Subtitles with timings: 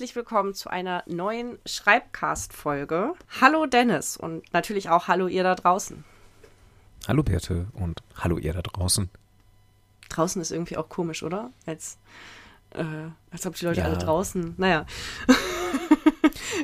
[0.00, 3.12] herzlich willkommen zu einer neuen Schreibcast-Folge.
[3.38, 6.04] Hallo Dennis und natürlich auch hallo ihr da draußen.
[7.06, 9.10] Hallo Birte und hallo ihr da draußen.
[10.08, 11.50] Draußen ist irgendwie auch komisch, oder?
[11.66, 11.98] Als,
[12.70, 12.82] äh,
[13.30, 13.84] als ob die Leute ja.
[13.88, 14.86] alle draußen, naja.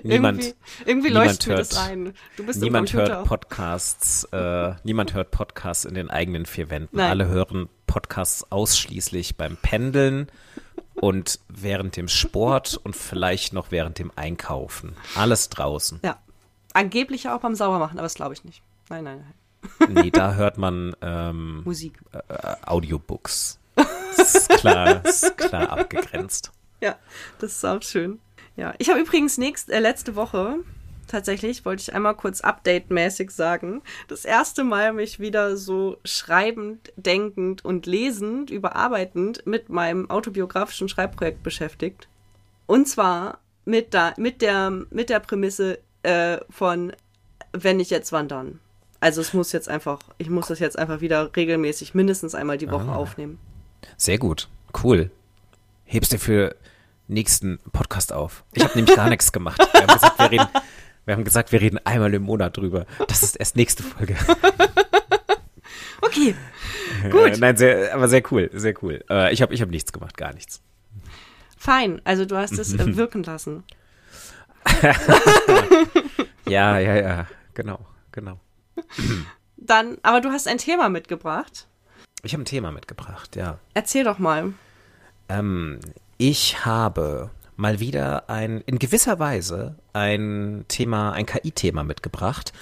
[0.02, 0.54] Niemand, irgendwie,
[0.86, 2.14] irgendwie niemand leuchtet hört, das ein.
[2.54, 6.96] Niemand hört Podcasts, äh, niemand hört Podcasts in den eigenen vier Wänden.
[6.96, 7.10] Nein.
[7.10, 10.28] Alle hören Podcasts ausschließlich beim Pendeln
[11.00, 14.96] und während dem Sport und vielleicht noch während dem Einkaufen.
[15.14, 16.00] Alles draußen.
[16.02, 16.18] Ja.
[16.72, 18.62] Angeblich auch beim Saubermachen, aber das glaube ich nicht.
[18.90, 19.34] Nein, nein, nein.
[19.94, 21.98] Nee, da hört man ähm, Musik.
[22.12, 23.58] äh, Audiobooks.
[24.16, 26.52] Das ist klar, das ist klar abgegrenzt.
[26.80, 26.96] Ja,
[27.38, 28.20] das ist auch schön.
[28.56, 30.58] Ja, ich habe übrigens nächst, äh, letzte Woche
[31.06, 37.64] tatsächlich, wollte ich einmal kurz update-mäßig sagen, das erste Mal mich wieder so schreibend, denkend
[37.64, 42.08] und lesend, überarbeitend mit meinem autobiografischen Schreibprojekt beschäftigt.
[42.66, 46.92] Und zwar mit, da, mit, der, mit der Prämisse äh, von,
[47.52, 48.60] wenn nicht jetzt, wann dann?
[49.00, 52.70] Also es muss jetzt einfach, ich muss das jetzt einfach wieder regelmäßig mindestens einmal die
[52.70, 52.96] Woche Ah.
[52.96, 53.38] aufnehmen.
[53.96, 54.48] Sehr gut,
[54.82, 55.10] cool.
[55.84, 56.56] Hebst dir für
[57.08, 58.42] nächsten Podcast auf.
[58.52, 59.60] Ich habe nämlich gar nichts gemacht.
[59.72, 60.48] Wir haben, gesagt, wir, reden,
[61.06, 62.84] wir haben gesagt, wir reden einmal im Monat drüber.
[63.08, 64.16] Das ist erst nächste Folge.
[66.02, 66.34] Okay,
[67.02, 67.38] Äh, Gut.
[67.38, 69.02] Nein, sehr, aber sehr cool, sehr cool.
[69.10, 70.60] Äh, ich habe ich hab nichts gemacht, gar nichts.
[71.58, 72.00] fein.
[72.04, 73.64] Also du hast es äh, wirken lassen.
[76.48, 77.80] Ja, ja, ja, genau,
[78.12, 78.38] genau.
[79.56, 81.66] Dann, aber du hast ein Thema mitgebracht.
[82.22, 83.58] Ich habe ein Thema mitgebracht, ja.
[83.74, 84.52] Erzähl doch mal.
[85.28, 85.80] Ähm,
[86.18, 92.52] ich habe mal wieder ein, in gewisser Weise ein Thema, ein KI-Thema mitgebracht.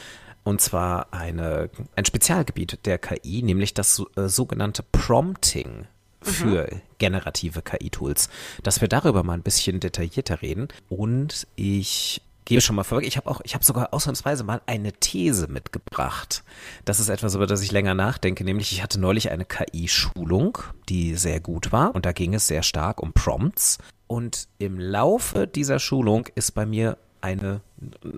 [0.44, 5.86] Und zwar eine, ein Spezialgebiet der KI, nämlich das äh, sogenannte Prompting
[6.20, 8.28] für generative KI-Tools.
[8.62, 10.68] Dass wir darüber mal ein bisschen detaillierter reden.
[10.88, 14.92] Und ich gebe schon mal vorweg, ich habe auch, ich habe sogar ausnahmsweise mal eine
[14.92, 16.44] These mitgebracht.
[16.84, 20.58] Das ist etwas, über das ich länger nachdenke, nämlich ich hatte neulich eine KI-Schulung,
[20.88, 23.78] die sehr gut war und da ging es sehr stark um Prompts.
[24.06, 27.62] Und im Laufe dieser Schulung ist bei mir eine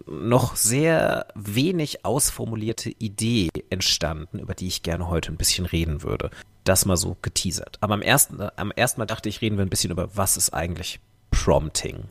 [0.07, 6.31] noch sehr wenig ausformulierte Idee entstanden, über die ich gerne heute ein bisschen reden würde.
[6.65, 7.79] Das mal so geteasert.
[7.81, 10.53] Aber am ersten, am ersten Mal dachte ich, reden wir ein bisschen über, was ist
[10.53, 10.99] eigentlich
[11.31, 12.05] Prompting?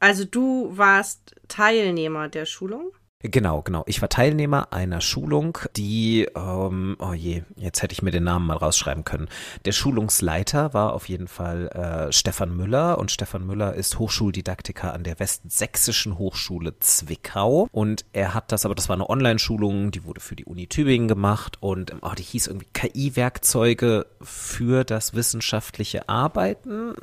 [0.00, 2.92] Also du warst Teilnehmer der Schulung.
[3.30, 3.82] Genau, genau.
[3.86, 8.46] Ich war Teilnehmer einer Schulung, die, ähm, oh je, jetzt hätte ich mir den Namen
[8.46, 9.28] mal rausschreiben können.
[9.64, 15.02] Der Schulungsleiter war auf jeden Fall äh, Stefan Müller und Stefan Müller ist Hochschuldidaktiker an
[15.02, 20.20] der Westsächsischen Hochschule Zwickau und er hat das, aber das war eine Online-Schulung, die wurde
[20.20, 26.94] für die Uni Tübingen gemacht und oh, die hieß irgendwie KI-Werkzeuge für das wissenschaftliche Arbeiten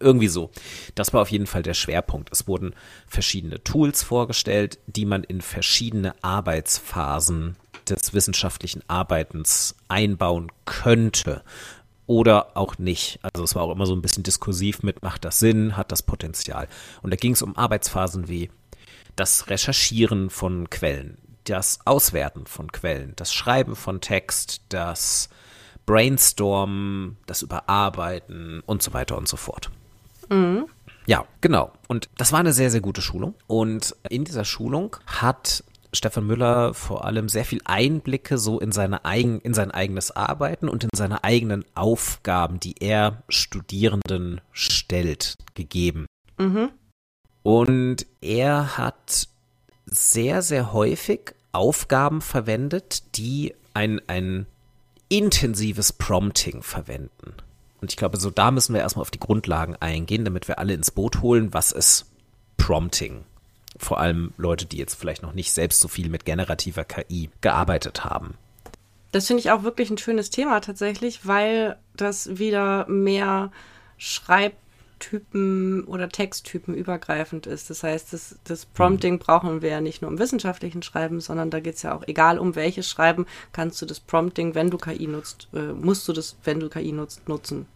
[0.00, 0.50] irgendwie so.
[0.94, 2.30] Das war auf jeden Fall der Schwerpunkt.
[2.32, 2.74] Es wurden
[3.06, 7.56] verschiedene Tools vorgestellt, die man in verschiedene Arbeitsphasen
[7.88, 11.42] des wissenschaftlichen Arbeitens einbauen könnte.
[12.06, 13.20] Oder auch nicht.
[13.22, 16.02] Also es war auch immer so ein bisschen diskursiv mit, macht das Sinn, hat das
[16.02, 16.68] Potenzial.
[17.00, 18.50] Und da ging es um Arbeitsphasen wie
[19.16, 25.28] das Recherchieren von Quellen, das Auswerten von Quellen, das Schreiben von Text, das
[25.86, 29.70] Brainstormen, das Überarbeiten und so weiter und so fort.
[31.06, 31.72] Ja, genau.
[31.88, 33.34] Und das war eine sehr, sehr gute Schulung.
[33.46, 39.04] Und in dieser Schulung hat Stefan Müller vor allem sehr viel Einblicke so in seine
[39.04, 46.06] eigen, in sein eigenes Arbeiten und in seine eigenen Aufgaben, die er Studierenden stellt, gegeben.
[47.42, 49.28] Und er hat
[49.84, 54.46] sehr, sehr häufig Aufgaben verwendet, die ein, ein
[55.12, 57.34] intensives Prompting verwenden.
[57.82, 60.72] Und ich glaube, so da müssen wir erstmal auf die Grundlagen eingehen, damit wir alle
[60.72, 62.06] ins Boot holen, was ist
[62.56, 63.24] Prompting.
[63.76, 68.04] Vor allem Leute, die jetzt vielleicht noch nicht selbst so viel mit generativer KI gearbeitet
[68.04, 68.38] haben.
[69.10, 73.50] Das finde ich auch wirklich ein schönes Thema tatsächlich, weil das wieder mehr
[75.02, 77.70] Schreibtypen oder Texttypen übergreifend ist.
[77.70, 81.60] Das heißt, das, das Prompting brauchen wir ja nicht nur im wissenschaftlichen Schreiben, sondern da
[81.60, 85.06] geht es ja auch, egal um welches Schreiben, kannst du das Prompting, wenn du KI
[85.06, 87.66] nutzt, äh, musst du das, wenn du KI nutzt, nutzen.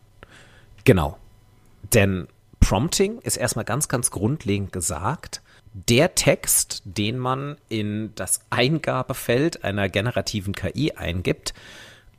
[0.85, 1.19] Genau.
[1.95, 2.29] Denn
[2.61, 5.43] Prompting ist erstmal ganz, ganz grundlegend gesagt,
[5.73, 11.53] der Text, den man in das Eingabefeld einer generativen KI eingibt,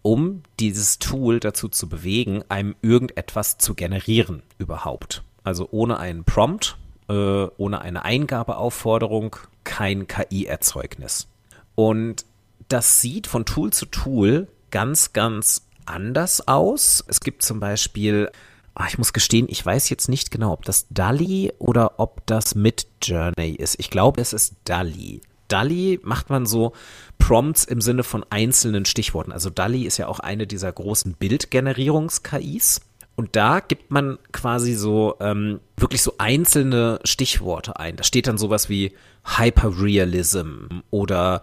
[0.07, 5.21] um dieses Tool dazu zu bewegen, einem irgendetwas zu generieren überhaupt.
[5.44, 6.77] Also ohne einen Prompt,
[7.09, 7.13] äh,
[7.57, 11.27] ohne eine Eingabeaufforderung, kein KI-Erzeugnis.
[11.75, 12.24] Und
[12.69, 17.04] das sieht von Tool zu Tool ganz, ganz anders aus.
[17.09, 18.31] Es gibt zum Beispiel
[18.75, 22.56] ach, ich muss gestehen, ich weiß jetzt nicht genau, ob das DALI oder ob das
[22.56, 23.77] mit Journey ist.
[23.77, 25.21] Ich glaube, es ist DALI.
[25.47, 26.73] DALI macht man so
[27.17, 29.31] Prompts im Sinne von einzelnen Stichworten.
[29.31, 32.81] Also DALI ist ja auch eine dieser großen Bildgenerierungs-KIs.
[33.15, 37.95] Und da gibt man quasi so ähm, wirklich so einzelne Stichworte ein.
[37.95, 38.94] Da steht dann sowas wie
[39.25, 41.41] Hyperrealism oder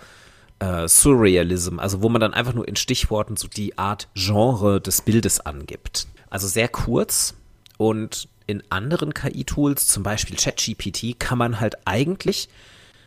[0.60, 5.02] äh, Surrealism, also wo man dann einfach nur in Stichworten so die Art Genre des
[5.02, 6.06] Bildes angibt.
[6.30, 7.34] Also sehr kurz
[7.76, 12.48] und in anderen KI-Tools, zum Beispiel ChatGPT, kann man halt eigentlich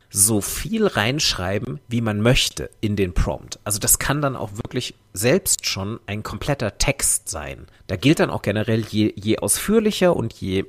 [0.10, 3.60] so viel reinschreiben, wie man möchte in den Prompt.
[3.64, 7.68] Also das kann dann auch wirklich selbst schon ein kompletter Text sein.
[7.88, 10.66] Da gilt dann auch generell, je, je ausführlicher und je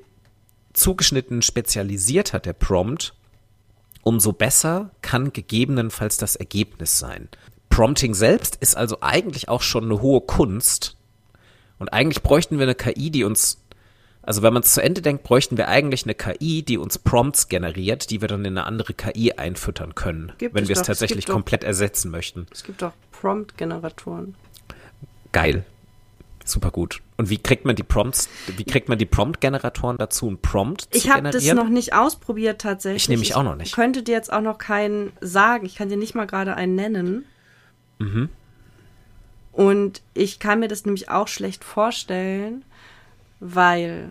[0.72, 3.14] zugeschnitten spezialisierter der Prompt,
[4.02, 7.28] umso besser kann gegebenenfalls das Ergebnis sein.
[7.68, 10.96] Prompting selbst ist also eigentlich auch schon eine hohe Kunst.
[11.78, 13.62] Und eigentlich bräuchten wir eine KI, die uns
[14.22, 17.48] also wenn man es zu Ende denkt, bräuchten wir eigentlich eine KI, die uns Prompts
[17.48, 21.26] generiert, die wir dann in eine andere KI einfüttern können, gibt wenn wir es tatsächlich
[21.26, 22.46] komplett doch, ersetzen möchten.
[22.50, 24.34] Es gibt auch Prompt-Generatoren.
[25.32, 25.64] Geil.
[26.44, 27.02] Super gut.
[27.18, 30.88] Und wie kriegt man die Prompts, wie kriegt man die Prompt-Generatoren dazu, einen Prompt zu
[30.92, 31.26] ich generieren?
[31.26, 33.02] Ich habe das noch nicht ausprobiert tatsächlich.
[33.02, 33.68] Ich nehme mich auch noch nicht.
[33.68, 35.66] Ich könnte dir jetzt auch noch keinen sagen.
[35.66, 37.26] Ich kann dir nicht mal gerade einen nennen.
[37.98, 38.30] Mhm.
[39.52, 42.64] Und ich kann mir das nämlich auch schlecht vorstellen,
[43.40, 44.10] weil,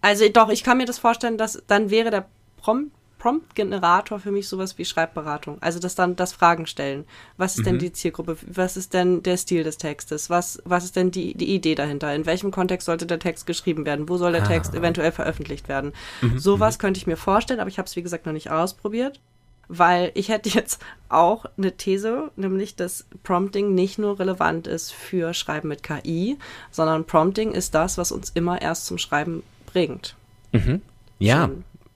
[0.00, 2.26] also doch, ich kann mir das vorstellen, dass dann wäre der
[2.58, 5.58] Prompt Prompt-Generator für mich sowas wie Schreibberatung.
[5.60, 7.04] Also das dann das Fragen stellen.
[7.36, 7.64] Was ist mhm.
[7.64, 8.36] denn die Zielgruppe?
[8.46, 10.30] Was ist denn der Stil des Textes?
[10.30, 12.14] Was, was ist denn die, die Idee dahinter?
[12.14, 14.08] In welchem Kontext sollte der Text geschrieben werden?
[14.08, 14.46] Wo soll der ah.
[14.46, 15.92] Text eventuell veröffentlicht werden?
[16.22, 16.38] Mhm.
[16.38, 16.80] Sowas mhm.
[16.80, 19.20] könnte ich mir vorstellen, aber ich habe es wie gesagt noch nicht ausprobiert.
[19.68, 25.34] Weil ich hätte jetzt auch eine These, nämlich dass Prompting nicht nur relevant ist für
[25.34, 26.38] Schreiben mit KI,
[26.70, 30.16] sondern Prompting ist das, was uns immer erst zum Schreiben bringt.
[30.52, 30.80] Mhm.
[31.18, 31.50] Ja,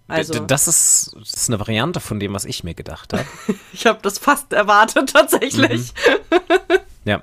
[0.08, 3.24] also, das, ist, das ist eine Variante von dem, was ich mir gedacht habe.
[3.72, 5.92] ich habe das fast erwartet, tatsächlich.
[6.06, 6.78] Mhm.
[7.04, 7.20] Ja.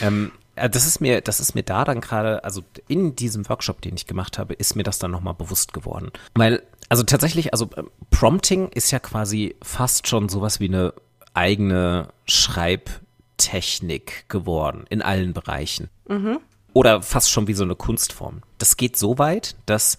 [0.00, 3.82] Ähm, äh, das ist mir, das ist mir da dann gerade, also in diesem Workshop,
[3.82, 6.10] den ich gemacht habe, ist mir das dann nochmal bewusst geworden.
[6.34, 10.94] Weil, also tatsächlich, also äh, Prompting ist ja quasi fast schon sowas wie eine
[11.34, 15.88] eigene Schreibtechnik geworden in allen Bereichen.
[16.08, 16.40] Mhm.
[16.72, 18.42] Oder fast schon wie so eine Kunstform.
[18.58, 19.98] Das geht so weit, dass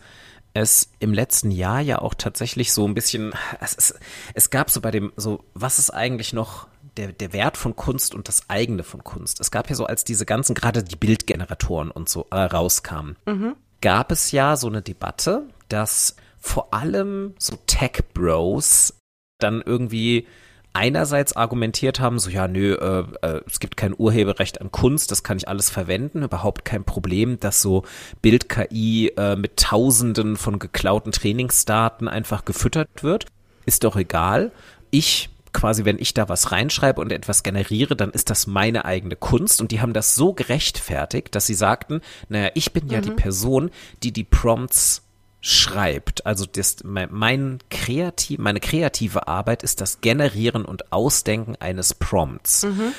[0.53, 3.93] es im letzten Jahr ja auch tatsächlich so ein bisschen, es, es,
[4.33, 8.15] es gab so bei dem, so, was ist eigentlich noch der, der Wert von Kunst
[8.15, 9.39] und das eigene von Kunst?
[9.39, 13.55] Es gab ja so, als diese ganzen, gerade die Bildgeneratoren und so äh, rauskamen, mhm.
[13.81, 18.93] gab es ja so eine Debatte, dass vor allem so Tech-Bros
[19.39, 20.27] dann irgendwie
[20.73, 25.23] einerseits argumentiert haben, so ja, nö, äh, äh, es gibt kein Urheberrecht an Kunst, das
[25.23, 27.83] kann ich alles verwenden, überhaupt kein Problem, dass so
[28.21, 33.25] Bild-KI äh, mit Tausenden von geklauten Trainingsdaten einfach gefüttert wird.
[33.65, 34.51] Ist doch egal.
[34.91, 39.15] Ich quasi, wenn ich da was reinschreibe und etwas generiere, dann ist das meine eigene
[39.15, 39.61] Kunst.
[39.61, 43.03] Und die haben das so gerechtfertigt, dass sie sagten, naja, ich bin ja mhm.
[43.03, 43.71] die Person,
[44.03, 45.03] die die Prompts
[45.41, 46.25] schreibt.
[46.25, 52.63] Also das, mein kreativ, meine kreative Arbeit ist das Generieren und Ausdenken eines Prompts.
[52.63, 52.93] Mhm.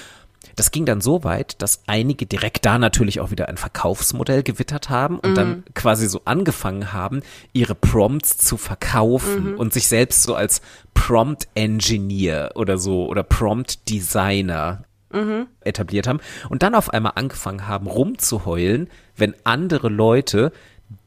[0.56, 4.90] Das ging dann so weit, dass einige direkt da natürlich auch wieder ein Verkaufsmodell gewittert
[4.90, 5.34] haben und mhm.
[5.34, 9.58] dann quasi so angefangen haben, ihre Prompts zu verkaufen mhm.
[9.58, 10.60] und sich selbst so als
[10.94, 15.46] Prompt Engineer oder so oder Prompt Designer mhm.
[15.60, 20.52] etabliert haben und dann auf einmal angefangen haben rumzuheulen, wenn andere Leute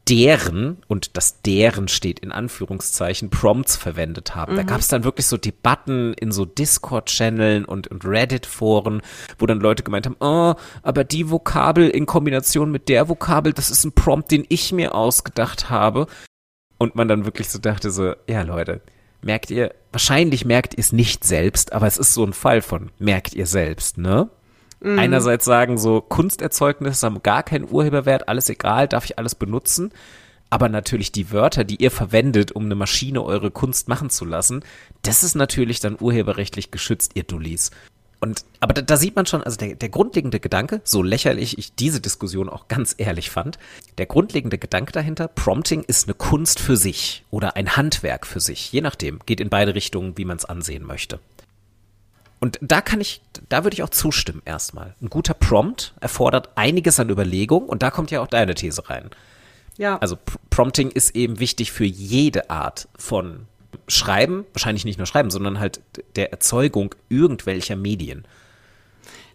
[0.09, 4.53] deren, und das deren steht in Anführungszeichen, Prompts verwendet haben.
[4.53, 4.57] Mhm.
[4.57, 9.01] Da gab es dann wirklich so Debatten in so Discord-Channeln und, und Reddit-Foren,
[9.39, 13.69] wo dann Leute gemeint haben, oh, aber die Vokabel in Kombination mit der Vokabel, das
[13.69, 16.07] ist ein Prompt, den ich mir ausgedacht habe.
[16.77, 18.81] Und man dann wirklich so dachte so, ja Leute,
[19.21, 22.91] merkt ihr, wahrscheinlich merkt ihr es nicht selbst, aber es ist so ein Fall von
[22.99, 24.29] merkt ihr selbst, ne?
[24.83, 24.99] Mhm.
[24.99, 29.91] Einerseits sagen so, Kunsterzeugnisse haben gar keinen Urheberwert, alles egal, darf ich alles benutzen.
[30.49, 34.63] Aber natürlich die Wörter, die ihr verwendet, um eine Maschine eure Kunst machen zu lassen,
[35.01, 37.71] das ist natürlich dann urheberrechtlich geschützt, ihr Dullis.
[38.19, 41.75] Und, aber da, da sieht man schon, also der, der grundlegende Gedanke, so lächerlich ich
[41.75, 43.57] diese Diskussion auch ganz ehrlich fand,
[43.97, 48.71] der grundlegende Gedanke dahinter, Prompting ist eine Kunst für sich oder ein Handwerk für sich,
[48.71, 51.19] je nachdem, geht in beide Richtungen, wie man es ansehen möchte.
[52.43, 54.95] Und da kann ich, da würde ich auch zustimmen erstmal.
[55.01, 59.11] Ein guter Prompt erfordert einiges an Überlegung und da kommt ja auch deine These rein.
[59.77, 59.97] Ja.
[59.99, 60.17] Also
[60.49, 63.47] Prompting ist eben wichtig für jede Art von
[63.87, 65.79] Schreiben, wahrscheinlich nicht nur Schreiben, sondern halt
[66.17, 68.27] der Erzeugung irgendwelcher Medien.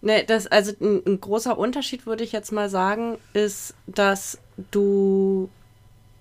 [0.03, 4.37] Ne, das, also ein, ein, großer Unterschied würde ich jetzt mal sagen, ist, dass
[4.71, 5.49] du,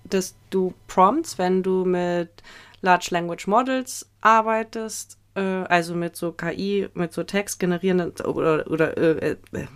[0.04, 2.30] dass du Prompts, wenn du mit
[2.80, 8.96] Large Language Models arbeitest, äh, also mit so KI, mit so Text generierenden oder, oder
[8.96, 9.66] äh, äh,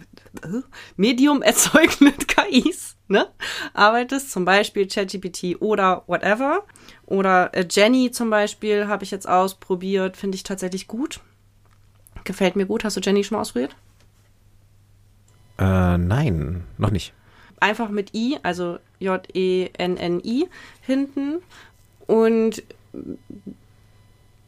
[0.97, 3.29] Medium erzeugenden KIs, ne?
[3.73, 6.65] Arbeitest, zum Beispiel ChatGPT oder whatever.
[7.07, 11.21] Oder äh, Jenny zum Beispiel habe ich jetzt ausprobiert, finde ich tatsächlich gut.
[12.25, 12.85] Gefällt mir gut.
[12.85, 13.75] Hast du Jenny schon mal ausprobiert?
[15.59, 17.13] Äh, nein, noch nicht.
[17.61, 20.49] Einfach mit I, also J-E-N-N-I
[20.81, 21.43] hinten.
[22.07, 22.63] Und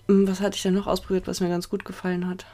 [0.07, 2.47] was hatte ich denn noch ausprobiert, was mir ganz gut gefallen hat?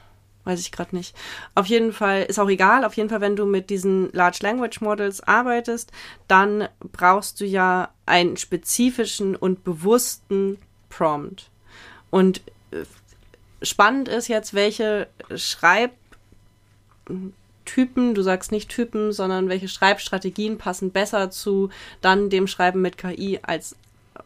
[0.45, 1.15] Weiß ich gerade nicht.
[1.55, 2.85] Auf jeden Fall ist auch egal.
[2.85, 5.93] Auf jeden Fall, wenn du mit diesen Large Language Models arbeitest,
[6.29, 11.51] dann brauchst du ja einen spezifischen und bewussten Prompt.
[12.09, 12.41] Und
[12.71, 12.85] äh,
[13.63, 15.93] spannend ist jetzt, welche Schreib
[17.65, 22.99] Typen, du sagst nicht Typen, sondern welche Schreibstrategien passen besser zu dann dem Schreiben mit
[22.99, 23.77] KI als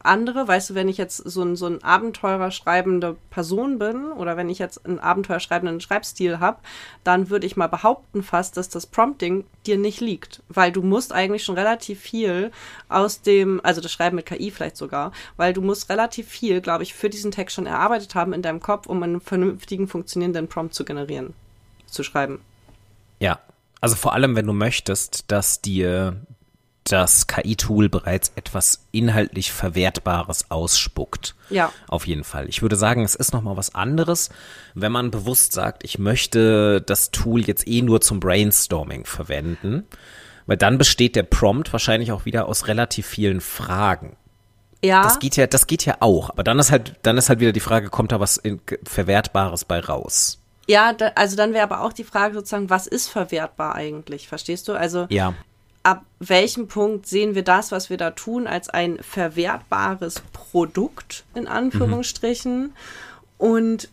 [0.03, 0.49] andere.
[0.49, 4.49] Weißt du, wenn ich jetzt so ein, so ein Abenteurer schreibende Person bin oder wenn
[4.49, 6.59] ich jetzt einen Abenteuer schreibenden Schreibstil habe,
[7.05, 10.43] dann würde ich mal behaupten fast, dass das Prompting dir nicht liegt.
[10.49, 12.51] Weil du musst eigentlich schon relativ viel
[12.89, 16.83] aus dem, also das Schreiben mit KI vielleicht sogar, weil du musst relativ viel, glaube
[16.83, 20.75] ich, für diesen Text schon erarbeitet haben in deinem Kopf, um einen vernünftigen, funktionierenden Prompt
[20.75, 21.35] zu generieren,
[21.87, 22.41] zu schreiben.
[23.21, 23.39] Ja,
[23.81, 26.17] also vor allem, wenn du möchtest, dass dir
[26.85, 31.35] das KI-Tool bereits etwas inhaltlich Verwertbares ausspuckt.
[31.49, 31.73] Ja.
[31.89, 32.49] Auf jeden Fall.
[32.49, 34.29] Ich würde sagen, es ist nochmal was anderes,
[34.75, 39.85] wenn man bewusst sagt, ich möchte das Tool jetzt eh nur zum Brainstorming verwenden,
[40.47, 44.17] weil dann besteht der Prompt wahrscheinlich auch wieder aus relativ vielen Fragen.
[44.85, 45.03] Ja.
[45.03, 47.53] Das geht ja, das geht ja auch, aber dann ist halt, dann ist halt wieder
[47.53, 50.43] die Frage, kommt da was in, Verwertbares bei raus?
[50.67, 54.29] Ja, da, also dann wäre aber auch die Frage sozusagen, was ist verwertbar eigentlich?
[54.29, 54.75] Verstehst du?
[54.75, 55.33] Also ja.
[55.85, 61.47] Ab welchem Punkt sehen wir das, was wir da tun, als ein verwertbares Produkt in
[61.47, 62.63] Anführungsstrichen?
[62.63, 62.73] Mhm.
[63.39, 63.89] Und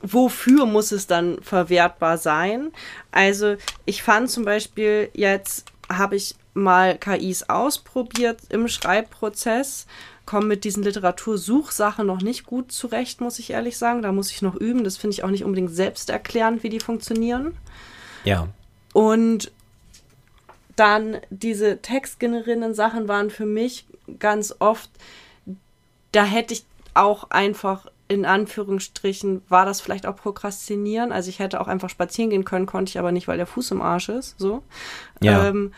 [0.00, 2.72] wofür muss es dann verwertbar sein?
[3.10, 9.86] Also ich fand zum Beispiel jetzt habe ich mal KIs ausprobiert im Schreibprozess
[10.26, 14.02] komme mit diesen Literatursuchsachen noch nicht gut zurecht, muss ich ehrlich sagen.
[14.02, 14.84] Da muss ich noch üben.
[14.84, 17.56] Das finde ich auch nicht unbedingt selbsterklärend, wie die funktionieren.
[18.24, 18.48] Ja.
[18.92, 19.52] Und
[20.76, 23.86] dann diese textgenerierenden Sachen waren für mich
[24.18, 24.90] ganz oft,
[26.12, 26.64] da hätte ich
[26.94, 31.10] auch einfach in Anführungsstrichen war das vielleicht auch Prokrastinieren.
[31.10, 33.72] Also ich hätte auch einfach spazieren gehen können, konnte ich aber nicht, weil der Fuß
[33.72, 34.38] im Arsch ist.
[34.38, 34.62] So.
[35.20, 35.48] Ja.
[35.48, 35.72] Ähm,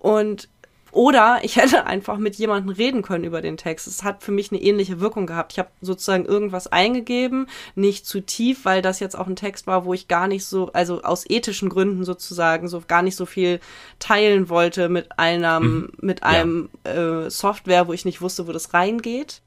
[0.00, 0.48] und
[0.96, 3.86] oder ich hätte einfach mit jemandem reden können über den Text.
[3.86, 5.52] Es hat für mich eine ähnliche Wirkung gehabt.
[5.52, 9.84] Ich habe sozusagen irgendwas eingegeben, nicht zu tief, weil das jetzt auch ein Text war,
[9.84, 13.60] wo ich gar nicht so, also aus ethischen Gründen sozusagen, so gar nicht so viel
[13.98, 15.92] teilen wollte mit einem, mhm.
[16.00, 17.26] mit einem ja.
[17.26, 19.42] äh, Software, wo ich nicht wusste, wo das reingeht.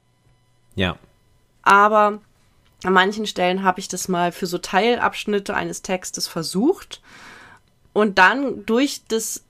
[0.76, 0.96] Ja.
[1.62, 2.20] Aber
[2.84, 7.02] an manchen Stellen habe ich das mal für so Teilabschnitte eines Textes versucht
[7.92, 9.42] und dann durch das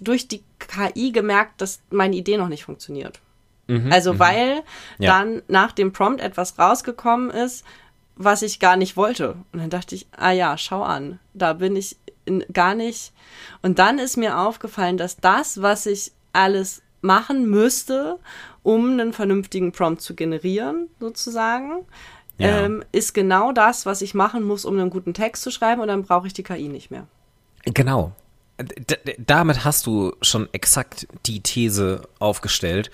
[0.00, 3.20] durch die KI gemerkt, dass meine Idee noch nicht funktioniert.
[3.66, 4.18] Mhm, also mhm.
[4.18, 4.62] weil
[4.98, 5.18] ja.
[5.18, 7.64] dann nach dem Prompt etwas rausgekommen ist,
[8.16, 9.36] was ich gar nicht wollte.
[9.52, 11.96] Und dann dachte ich, ah ja, schau an, da bin ich
[12.52, 13.12] gar nicht.
[13.62, 18.18] Und dann ist mir aufgefallen, dass das, was ich alles machen müsste,
[18.62, 21.86] um einen vernünftigen Prompt zu generieren, sozusagen,
[22.38, 22.64] ja.
[22.64, 25.80] ähm, ist genau das, was ich machen muss, um einen guten Text zu schreiben.
[25.80, 27.06] Und dann brauche ich die KI nicht mehr.
[27.64, 28.12] Genau,
[29.18, 32.90] damit hast du schon exakt die These aufgestellt,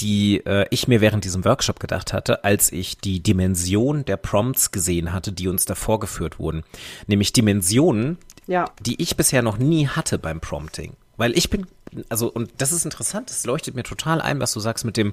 [0.00, 4.70] die äh, ich mir während diesem Workshop gedacht hatte, als ich die Dimension der Prompts
[4.70, 6.62] gesehen hatte, die uns da vorgeführt wurden.
[7.06, 8.66] Nämlich Dimensionen, ja.
[8.80, 10.92] die ich bisher noch nie hatte beim Prompting.
[11.16, 11.66] Weil ich bin,
[12.08, 15.12] also, und das ist interessant, das leuchtet mir total ein, was du sagst mit dem,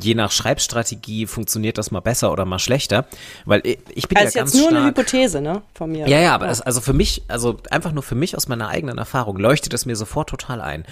[0.00, 3.06] je nach Schreibstrategie funktioniert das mal besser oder mal schlechter,
[3.44, 6.08] weil ich bin also ja ganz jetzt nur stark, eine Hypothese, ne, von mir.
[6.08, 8.98] Ja, ja, aber das, also für mich, also einfach nur für mich aus meiner eigenen
[8.98, 10.84] Erfahrung leuchtet es mir sofort total ein.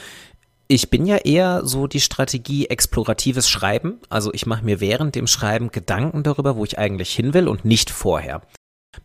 [0.67, 5.27] Ich bin ja eher so die Strategie exploratives Schreiben, also ich mache mir während dem
[5.27, 8.41] Schreiben Gedanken darüber, wo ich eigentlich hin will und nicht vorher.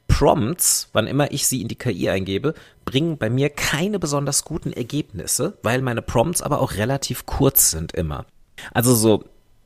[0.08, 2.54] Prompts, wann immer ich sie in die KI eingebe,
[2.86, 7.94] bringen bei mir keine besonders guten Ergebnisse, weil meine Prompts aber auch relativ kurz sind
[7.94, 8.26] immer.
[8.74, 9.24] Also so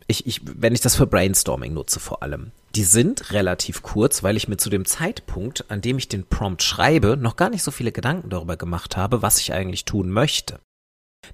[0.07, 4.37] ich, ich, wenn ich das für Brainstorming nutze vor allem, die sind relativ kurz, weil
[4.37, 7.71] ich mir zu dem Zeitpunkt, an dem ich den Prompt schreibe, noch gar nicht so
[7.71, 10.59] viele Gedanken darüber gemacht habe, was ich eigentlich tun möchte.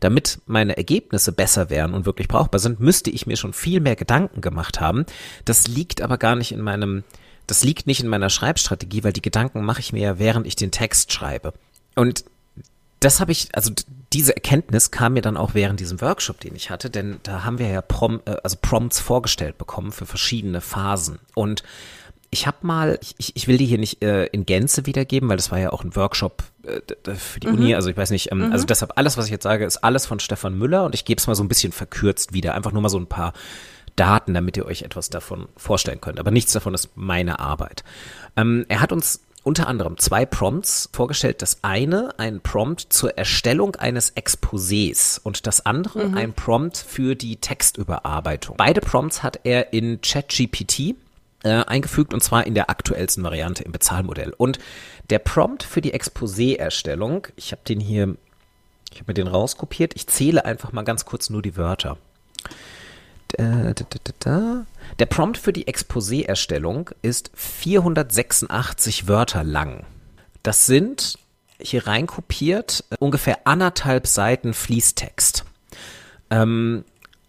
[0.01, 3.95] Damit meine Ergebnisse besser wären und wirklich brauchbar sind, müsste ich mir schon viel mehr
[3.95, 5.05] Gedanken gemacht haben.
[5.45, 7.03] Das liegt aber gar nicht in meinem
[7.49, 10.55] das liegt nicht in meiner Schreibstrategie, weil die Gedanken mache ich mir ja, während ich
[10.55, 11.53] den Text schreibe.
[11.95, 12.23] Und
[12.99, 13.71] das habe ich, also
[14.13, 17.59] diese Erkenntnis kam mir dann auch während diesem Workshop, den ich hatte, denn da haben
[17.59, 21.19] wir ja Prom, äh, also Prompts vorgestellt bekommen für verschiedene Phasen.
[21.35, 21.63] Und
[22.31, 25.51] ich habe mal, ich, ich will die hier nicht äh, in Gänze wiedergeben, weil das
[25.51, 27.53] war ja auch ein Workshop äh, für die mhm.
[27.55, 28.51] Uni, also ich weiß nicht, ähm, mhm.
[28.51, 31.19] also deshalb alles, was ich jetzt sage, ist alles von Stefan Müller und ich gebe
[31.19, 33.33] es mal so ein bisschen verkürzt wieder, einfach nur mal so ein paar
[33.95, 36.19] Daten, damit ihr euch etwas davon vorstellen könnt.
[36.19, 37.83] Aber nichts davon ist meine Arbeit.
[38.37, 41.41] Ähm, er hat uns unter anderem zwei Prompts vorgestellt.
[41.41, 46.17] Das eine ein Prompt zur Erstellung eines Exposés und das andere mhm.
[46.17, 48.57] ein Prompt für die Textüberarbeitung.
[48.57, 50.93] Beide Prompts hat er in ChatGPT
[51.41, 54.35] äh, eingefügt und zwar in der aktuellsten Variante im Bezahlmodell.
[54.37, 54.59] Und
[55.09, 58.17] der Prompt für die Exposé-Erstellung, ich habe den hier,
[58.93, 59.95] ich habe mir den rauskopiert.
[59.95, 61.97] Ich zähle einfach mal ganz kurz nur die Wörter.
[63.37, 64.65] Da,
[64.97, 69.85] der Prompt für die Exposé-Erstellung ist 486 Wörter lang.
[70.43, 71.19] Das sind
[71.61, 75.45] hier reinkopiert ungefähr anderthalb Seiten Fließtext.
[76.31, 76.83] Ähm,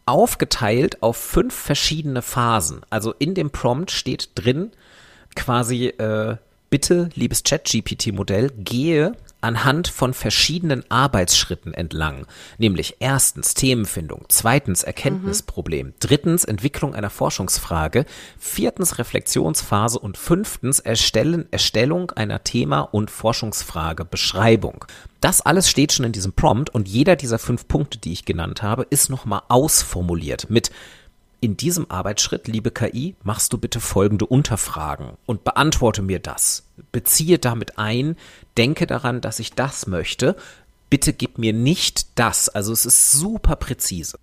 [0.07, 2.83] aufgeteilt auf fünf verschiedene Phasen.
[2.91, 4.73] Also in dem Prompt steht drin
[5.37, 6.37] quasi, äh,
[6.71, 12.27] bitte, liebes Chat-GPT-Modell, gehe anhand von verschiedenen Arbeitsschritten entlang,
[12.59, 15.95] nämlich erstens Themenfindung, zweitens Erkenntnisproblem, mhm.
[16.01, 18.05] drittens Entwicklung einer Forschungsfrage,
[18.39, 24.85] viertens Reflexionsphase und fünftens Erstellen, Erstellung einer Thema- und Forschungsfrage Beschreibung.
[25.21, 28.63] Das alles steht schon in diesem Prompt und jeder dieser fünf Punkte, die ich genannt
[28.63, 30.71] habe, ist nochmal ausformuliert mit
[31.41, 36.65] in diesem Arbeitsschritt, liebe KI, machst du bitte folgende Unterfragen und beantworte mir das.
[36.93, 38.17] Beziehe damit ein,
[38.57, 40.37] denke daran, dass ich das möchte.
[40.91, 42.49] Bitte gib mir nicht das.
[42.49, 44.19] Also es ist super präzise.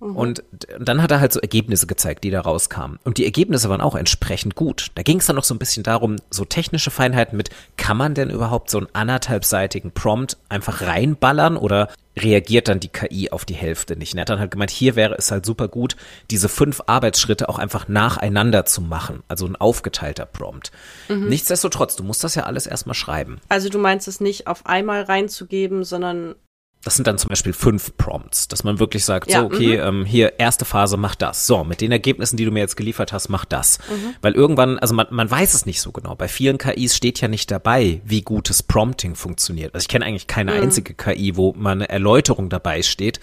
[0.00, 0.16] Mhm.
[0.16, 0.44] Und
[0.78, 2.98] dann hat er halt so Ergebnisse gezeigt, die da rauskamen.
[3.04, 4.88] Und die Ergebnisse waren auch entsprechend gut.
[4.94, 8.14] Da ging es dann noch so ein bisschen darum, so technische Feinheiten mit, kann man
[8.14, 13.54] denn überhaupt so einen anderthalbseitigen Prompt einfach reinballern oder reagiert dann die KI auf die
[13.54, 14.14] Hälfte nicht?
[14.14, 15.96] Und er hat dann halt gemeint, hier wäre es halt super gut,
[16.30, 19.22] diese fünf Arbeitsschritte auch einfach nacheinander zu machen.
[19.28, 20.72] Also ein aufgeteilter Prompt.
[21.08, 21.28] Mhm.
[21.28, 23.38] Nichtsdestotrotz, du musst das ja alles erstmal schreiben.
[23.48, 26.34] Also du meinst es nicht auf einmal reinzugeben, sondern
[26.82, 29.88] das sind dann zum Beispiel fünf Prompts, dass man wirklich sagt, ja, so, okay, -hmm.
[29.88, 31.46] ähm, hier, erste Phase, mach das.
[31.46, 33.78] So, mit den Ergebnissen, die du mir jetzt geliefert hast, mach das.
[33.90, 34.14] Mhm.
[34.22, 36.14] Weil irgendwann, also man, man weiß es nicht so genau.
[36.14, 39.74] Bei vielen KIs steht ja nicht dabei, wie gutes Prompting funktioniert.
[39.74, 40.62] Also ich kenne eigentlich keine mhm.
[40.62, 43.20] einzige KI, wo mal eine Erläuterung dabei steht,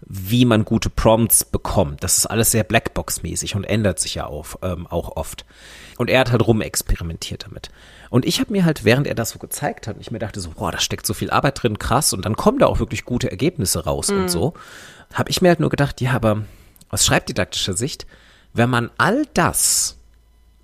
[0.00, 2.02] wie man gute Prompts bekommt.
[2.02, 5.44] Das ist alles sehr Blackbox-mäßig und ändert sich ja auf, ähm, auch oft.
[5.96, 7.70] Und er hat halt rumexperimentiert damit.
[8.10, 10.50] Und ich habe mir halt, während er das so gezeigt hat, ich mir dachte so,
[10.50, 12.12] boah, da steckt so viel Arbeit drin, krass.
[12.12, 14.22] Und dann kommen da auch wirklich gute Ergebnisse raus mhm.
[14.22, 14.54] und so.
[15.14, 16.42] Habe ich mir halt nur gedacht, ja, aber
[16.88, 18.06] aus schreibdidaktischer Sicht,
[18.52, 19.96] wenn man all das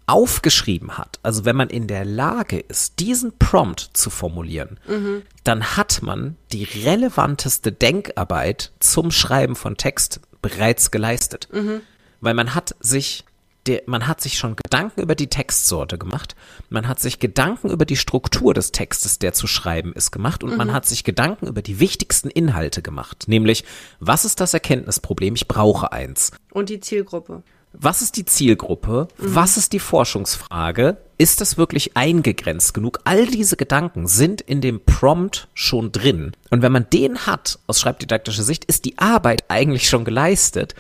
[0.07, 5.23] aufgeschrieben hat, also wenn man in der Lage ist, diesen Prompt zu formulieren, mhm.
[5.43, 11.49] dann hat man die relevanteste Denkarbeit zum Schreiben von Text bereits geleistet.
[11.53, 11.81] Mhm.
[12.21, 13.25] Weil man hat sich
[13.67, 16.35] der, man hat sich schon Gedanken über die Textsorte gemacht,
[16.69, 20.53] man hat sich Gedanken über die Struktur des Textes, der zu schreiben ist, gemacht und
[20.53, 20.57] mhm.
[20.57, 23.65] man hat sich Gedanken über die wichtigsten Inhalte gemacht, nämlich
[24.01, 25.35] was ist das Erkenntnisproblem?
[25.35, 26.33] Ich brauche eins.
[26.53, 27.43] Und die Zielgruppe.
[27.79, 29.09] Was ist die Zielgruppe?
[29.19, 29.35] Mhm.
[29.35, 30.97] Was ist die Forschungsfrage?
[31.19, 33.01] Ist das wirklich eingegrenzt genug?
[33.05, 36.33] All diese Gedanken sind in dem Prompt schon drin.
[36.51, 40.75] Und wenn man den hat, aus schreibdidaktischer Sicht, ist die Arbeit eigentlich schon geleistet.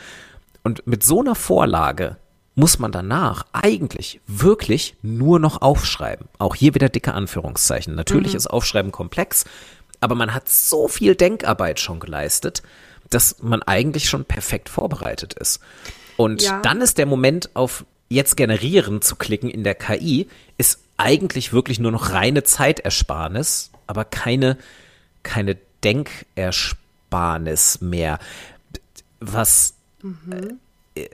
[0.62, 2.16] Und mit so einer Vorlage
[2.56, 6.26] muss man danach eigentlich wirklich nur noch aufschreiben.
[6.38, 7.94] Auch hier wieder dicke Anführungszeichen.
[7.94, 8.38] Natürlich mhm.
[8.38, 9.44] ist Aufschreiben komplex,
[10.00, 12.62] aber man hat so viel Denkarbeit schon geleistet,
[13.10, 15.60] dass man eigentlich schon perfekt vorbereitet ist.
[16.16, 16.60] Und ja.
[16.62, 21.78] dann ist der Moment auf jetzt generieren zu klicken in der KI, ist eigentlich wirklich
[21.78, 24.56] nur noch reine Zeitersparnis, aber keine,
[25.22, 28.18] keine Denkersparnis mehr.
[29.20, 30.58] Was mhm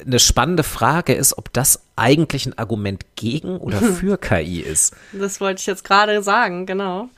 [0.05, 4.95] eine spannende Frage ist, ob das eigentlich ein Argument gegen oder für KI ist.
[5.13, 7.09] Das wollte ich jetzt gerade sagen, genau.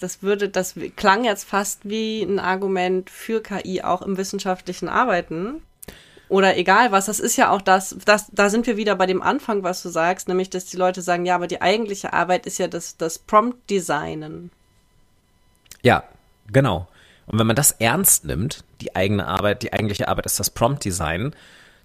[0.00, 5.62] Das würde, das klang jetzt fast wie ein Argument für KI auch im wissenschaftlichen Arbeiten.
[6.28, 9.22] Oder egal was, das ist ja auch das, das, da sind wir wieder bei dem
[9.22, 12.58] Anfang, was du sagst, nämlich, dass die Leute sagen, ja, aber die eigentliche Arbeit ist
[12.58, 14.50] ja das, das Prompt-Designen.
[15.82, 16.02] Ja,
[16.50, 16.88] genau.
[17.26, 21.34] Und wenn man das ernst nimmt, die eigene Arbeit, die eigentliche Arbeit ist das Prompt-Design,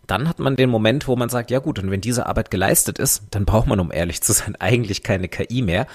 [0.09, 2.97] dann hat man den Moment, wo man sagt, ja gut, und wenn diese Arbeit geleistet
[2.97, 5.87] ist, dann braucht man, um ehrlich zu sein, eigentlich keine KI mehr.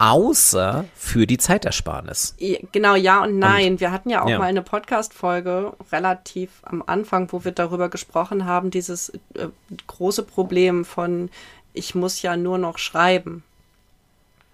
[0.00, 2.36] Außer für die Zeitersparnis.
[2.70, 3.72] Genau, ja und nein.
[3.72, 4.38] Und, wir hatten ja auch ja.
[4.38, 9.48] mal eine Podcast-Folge relativ am Anfang, wo wir darüber gesprochen haben, dieses äh,
[9.88, 11.30] große Problem von
[11.72, 13.42] ich muss ja nur noch schreiben.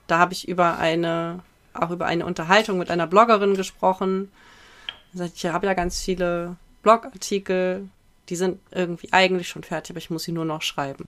[0.06, 1.40] Da habe ich über eine,
[1.74, 4.32] auch über eine Unterhaltung mit einer Bloggerin gesprochen.
[5.12, 7.88] Ich habe ja ganz viele Blogartikel,
[8.28, 11.06] die sind irgendwie eigentlich schon fertig, aber ich muss sie nur noch schreiben.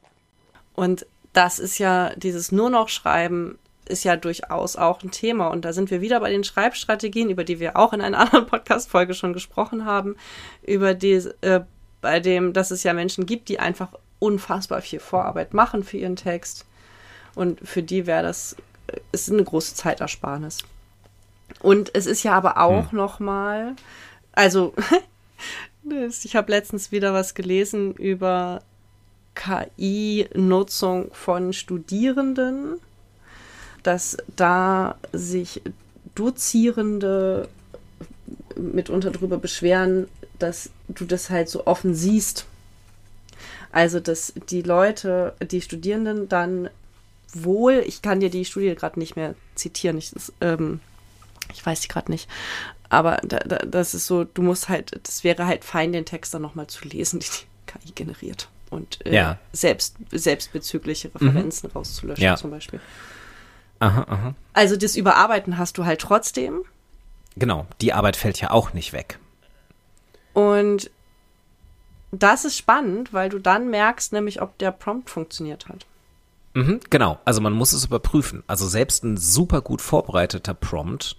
[0.74, 5.48] Und das ist ja, dieses nur noch schreiben ist ja durchaus auch ein Thema.
[5.48, 8.46] Und da sind wir wieder bei den Schreibstrategien, über die wir auch in einer anderen
[8.46, 10.16] Podcast-Folge schon gesprochen haben,
[10.62, 11.60] über die, äh,
[12.00, 16.16] bei dem, dass es ja Menschen gibt, die einfach unfassbar viel Vorarbeit machen für ihren
[16.16, 16.66] Text.
[17.34, 18.56] Und für die wäre das,
[18.88, 20.58] äh, ist eine große Zeitersparnis.
[21.60, 22.98] Und es ist ja aber auch hm.
[22.98, 23.76] noch mal,
[24.32, 24.74] also
[26.24, 28.62] ich habe letztens wieder was gelesen über
[29.34, 32.80] KI-Nutzung von Studierenden,
[33.82, 35.62] dass da sich
[36.14, 37.48] Dozierende
[38.56, 42.46] mitunter darüber beschweren, dass du das halt so offen siehst.
[43.70, 46.70] Also, dass die Leute, die Studierenden dann
[47.32, 50.80] wohl, ich kann dir die Studie gerade nicht mehr zitieren, ich, ähm,
[51.52, 52.28] ich weiß die gerade nicht,
[52.88, 56.34] aber da, da, das ist so, du musst halt, das wäre halt fein, den Text
[56.34, 59.38] dann nochmal zu lesen, die die KI generiert und äh, ja.
[59.52, 61.72] selbst, selbstbezügliche Referenzen mhm.
[61.72, 62.36] rauszulöschen ja.
[62.36, 62.80] zum Beispiel.
[63.78, 64.34] Aha, aha.
[64.52, 66.62] Also das Überarbeiten hast du halt trotzdem.
[67.36, 69.18] Genau, die Arbeit fällt ja auch nicht weg.
[70.32, 70.90] Und
[72.12, 75.86] das ist spannend, weil du dann merkst, nämlich ob der Prompt funktioniert hat.
[76.54, 78.42] Mhm, genau, also man muss es überprüfen.
[78.46, 81.16] Also selbst ein super gut vorbereiteter Prompt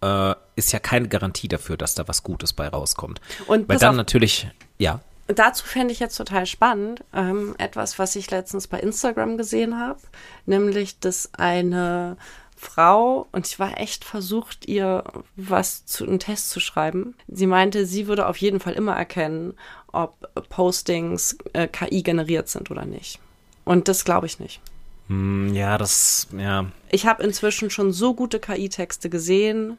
[0.00, 3.20] äh, ist ja keine Garantie dafür, dass da was Gutes bei rauskommt.
[3.46, 5.00] Und weil dann natürlich, ja
[5.34, 10.00] dazu fände ich jetzt total spannend, ähm, etwas, was ich letztens bei Instagram gesehen habe,
[10.46, 12.16] nämlich, dass eine
[12.56, 17.14] Frau, und ich war echt versucht, ihr was zu einem Test zu schreiben.
[17.26, 19.54] Sie meinte, sie würde auf jeden Fall immer erkennen,
[19.92, 23.18] ob Postings äh, KI generiert sind oder nicht.
[23.64, 24.60] Und das glaube ich nicht.
[25.08, 26.66] Hm, ja, das, ja.
[26.90, 29.78] Ich habe inzwischen schon so gute KI-Texte gesehen,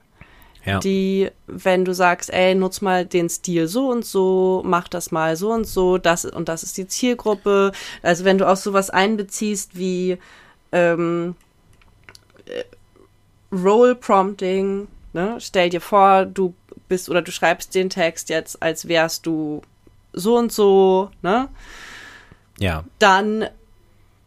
[0.65, 0.80] ja.
[0.80, 5.36] die, wenn du sagst, ey, nutz mal den Stil so und so, mach das mal
[5.36, 7.71] so und so, das und das ist die Zielgruppe.
[8.04, 10.17] Also wenn du auch sowas einbeziehst wie
[10.71, 11.36] ähm,
[12.45, 12.63] äh,
[13.54, 15.36] Role Prompting, ne?
[15.39, 16.54] stell dir vor, du
[16.88, 19.62] bist oder du schreibst den Text jetzt, als wärst du
[20.13, 21.47] so und so, ne?
[22.60, 22.84] Ja.
[23.00, 23.47] Dann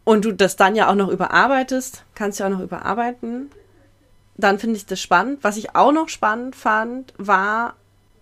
[0.03, 3.49] und du das dann ja auch noch überarbeitest, kannst du auch noch überarbeiten
[4.37, 5.43] dann finde ich das spannend.
[5.43, 7.75] Was ich auch noch spannend fand, war,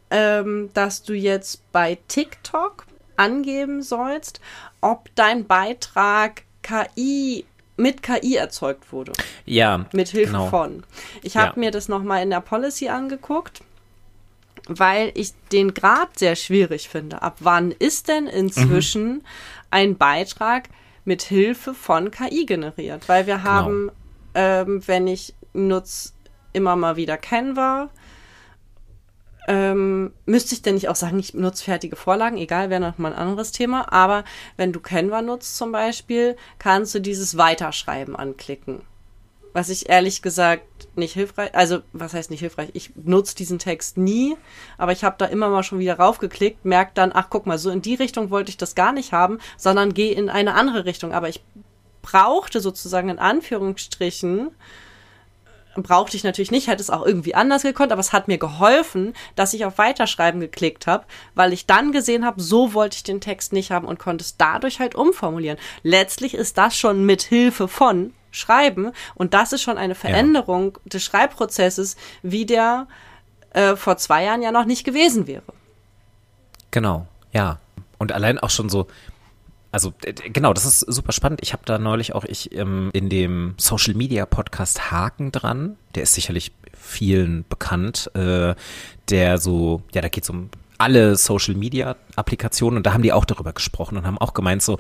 [0.10, 4.40] ähm, dass du jetzt bei TikTok angeben sollst,
[4.82, 7.46] ob dein Beitrag KI
[7.78, 9.14] mit KI erzeugt wurde.
[9.46, 9.86] Ja.
[9.92, 10.48] Mit Hilfe genau.
[10.48, 10.84] von.
[11.24, 11.60] Ich habe ja.
[11.60, 13.62] mir das nochmal in der Policy angeguckt,
[14.68, 17.22] weil ich den Grad sehr schwierig finde.
[17.22, 19.22] Ab wann ist denn inzwischen mhm.
[19.72, 20.70] ein Beitrag
[21.06, 23.10] mit Hilfe von KI generiert?
[23.10, 23.50] Weil wir genau.
[23.50, 23.92] haben,
[24.34, 24.62] genau.
[24.62, 26.14] ähm, wenn ich nutze
[26.52, 27.90] immer mal wieder Canva.
[29.46, 33.12] Ähm, müsste ich denn nicht auch sagen, ich nutze fertige Vorlagen, egal, wäre noch mal
[33.12, 33.92] ein anderes Thema.
[33.92, 34.24] Aber
[34.56, 38.82] wenn du Canva nutzt zum Beispiel, kannst du dieses Weiterschreiben anklicken.
[39.52, 40.64] Was ich ehrlich gesagt
[40.96, 42.70] nicht hilfreich, also was heißt nicht hilfreich?
[42.74, 44.36] Ich nutze diesen Text nie,
[44.80, 47.70] aber ich habe da immer mal schon wieder raufgeklickt, merke dann, ach guck mal, so
[47.70, 51.14] in die Richtung wollte ich das gar nicht haben, sondern gehe in eine andere Richtung.
[51.14, 51.44] Aber ich
[52.02, 54.52] brauchte sozusagen in Anführungsstrichen
[55.76, 59.14] brauchte ich natürlich nicht, hätte es auch irgendwie anders gekonnt, aber es hat mir geholfen,
[59.36, 63.22] dass ich auf Weiterschreiben geklickt habe, weil ich dann gesehen habe, so wollte ich den
[63.22, 65.58] Text nicht haben und konnte es dadurch halt umformulieren.
[65.82, 70.90] Letztlich ist das schon mit Hilfe von Schreiben und das ist schon eine Veränderung ja.
[70.90, 72.88] des Schreibprozesses, wie der
[73.52, 75.44] äh, vor zwei Jahren ja noch nicht gewesen wäre.
[76.72, 77.60] Genau, ja.
[78.00, 78.88] Und allein auch schon so,
[79.74, 79.92] also
[80.32, 81.40] genau, das ist super spannend.
[81.42, 85.78] Ich habe da neulich auch ich ähm, in dem Social Media Podcast Haken dran.
[85.96, 88.12] Der ist sicherlich vielen bekannt.
[88.14, 88.54] Äh,
[89.10, 93.14] der so, ja, da geht es um alle Social Media Applikationen und da haben die
[93.14, 94.78] auch darüber gesprochen und haben auch gemeint so,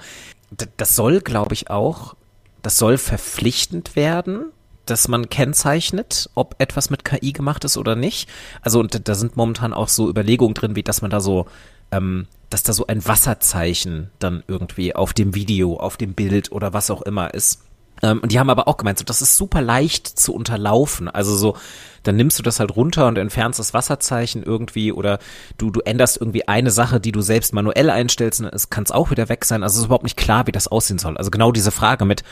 [0.77, 2.15] das soll, glaube ich, auch,
[2.61, 4.51] das soll verpflichtend werden,
[4.85, 8.29] dass man kennzeichnet, ob etwas mit KI gemacht ist oder nicht.
[8.61, 11.47] Also und da sind momentan auch so Überlegungen drin, wie dass man da so
[11.91, 16.73] ähm, dass da so ein Wasserzeichen dann irgendwie auf dem Video, auf dem Bild oder
[16.73, 17.63] was auch immer ist.
[18.03, 21.07] Ähm, und die haben aber auch gemeint, so, das ist super leicht zu unterlaufen.
[21.07, 21.57] Also so,
[22.03, 25.19] dann nimmst du das halt runter und entfernst das Wasserzeichen irgendwie oder
[25.57, 28.91] du, du änderst irgendwie eine Sache, die du selbst manuell einstellst und es kann es
[28.91, 29.63] auch wieder weg sein.
[29.63, 31.17] Also es ist überhaupt nicht klar, wie das aussehen soll.
[31.17, 32.23] Also genau diese Frage mit,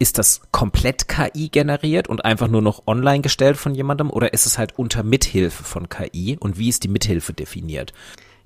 [0.00, 4.46] ist das komplett KI generiert und einfach nur noch online gestellt von jemandem oder ist
[4.46, 7.92] es halt unter Mithilfe von KI und wie ist die Mithilfe definiert?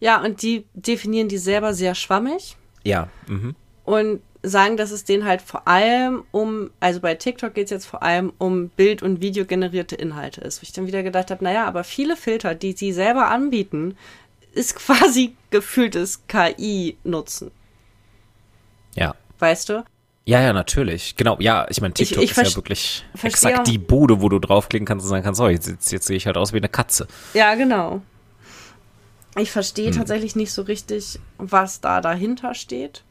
[0.01, 2.57] Ja, und die definieren die selber sehr schwammig.
[2.85, 3.09] Ja.
[3.27, 3.55] Mhm.
[3.85, 7.87] Und sagen, dass es denen halt vor allem um, also bei TikTok geht es jetzt
[7.87, 10.61] vor allem um Bild- und Video-generierte Inhalte ist.
[10.61, 13.97] Wo ich dann wieder gedacht habe, naja, aber viele Filter, die sie selber anbieten,
[14.53, 17.51] ist quasi gefühltes KI-Nutzen.
[18.95, 19.15] Ja.
[19.39, 19.85] Weißt du?
[20.25, 21.17] Ja, ja, natürlich.
[21.17, 24.39] Genau, ja, ich meine, TikTok Ich- ich ist ja wirklich exakt die Bude, wo du
[24.39, 27.09] draufklicken kannst und sagen kannst, jetzt, jetzt, jetzt sehe ich halt aus wie eine Katze.
[27.35, 28.03] Ja, genau.
[29.39, 29.53] Ich Hm.
[29.53, 33.03] verstehe tatsächlich nicht so richtig, was da dahinter steht,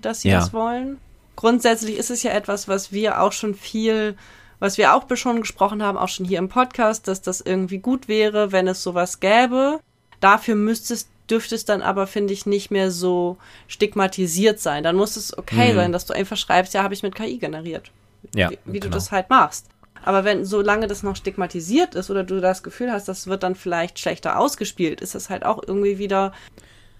[0.00, 0.38] dass sie Ja.
[0.40, 0.98] das wollen.
[1.36, 4.16] Grundsätzlich ist es ja etwas, was wir auch schon viel,
[4.58, 8.08] was wir auch schon gesprochen haben, auch schon hier im Podcast, dass das irgendwie gut
[8.08, 9.80] wäre, wenn es sowas gäbe.
[10.20, 13.38] Dafür müsste es, dürfte es dann aber, finde ich, nicht mehr so
[13.68, 14.82] stigmatisiert sein.
[14.84, 15.74] Dann muss es okay Hm.
[15.76, 17.90] sein, dass du einfach schreibst, ja, habe ich mit KI generiert.
[18.34, 18.94] Ja, wie, wie du genau.
[18.96, 19.66] das halt machst.
[20.04, 23.54] Aber wenn, solange das noch stigmatisiert ist oder du das Gefühl hast, das wird dann
[23.54, 26.32] vielleicht schlechter ausgespielt, ist das halt auch irgendwie wieder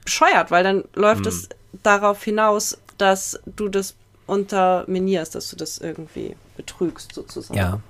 [0.04, 1.48] bescheuert, weil dann läuft es
[1.82, 7.58] darauf hinaus, dass du das unterminierst, dass du das irgendwie betrügst sozusagen.
[7.58, 7.80] Ja.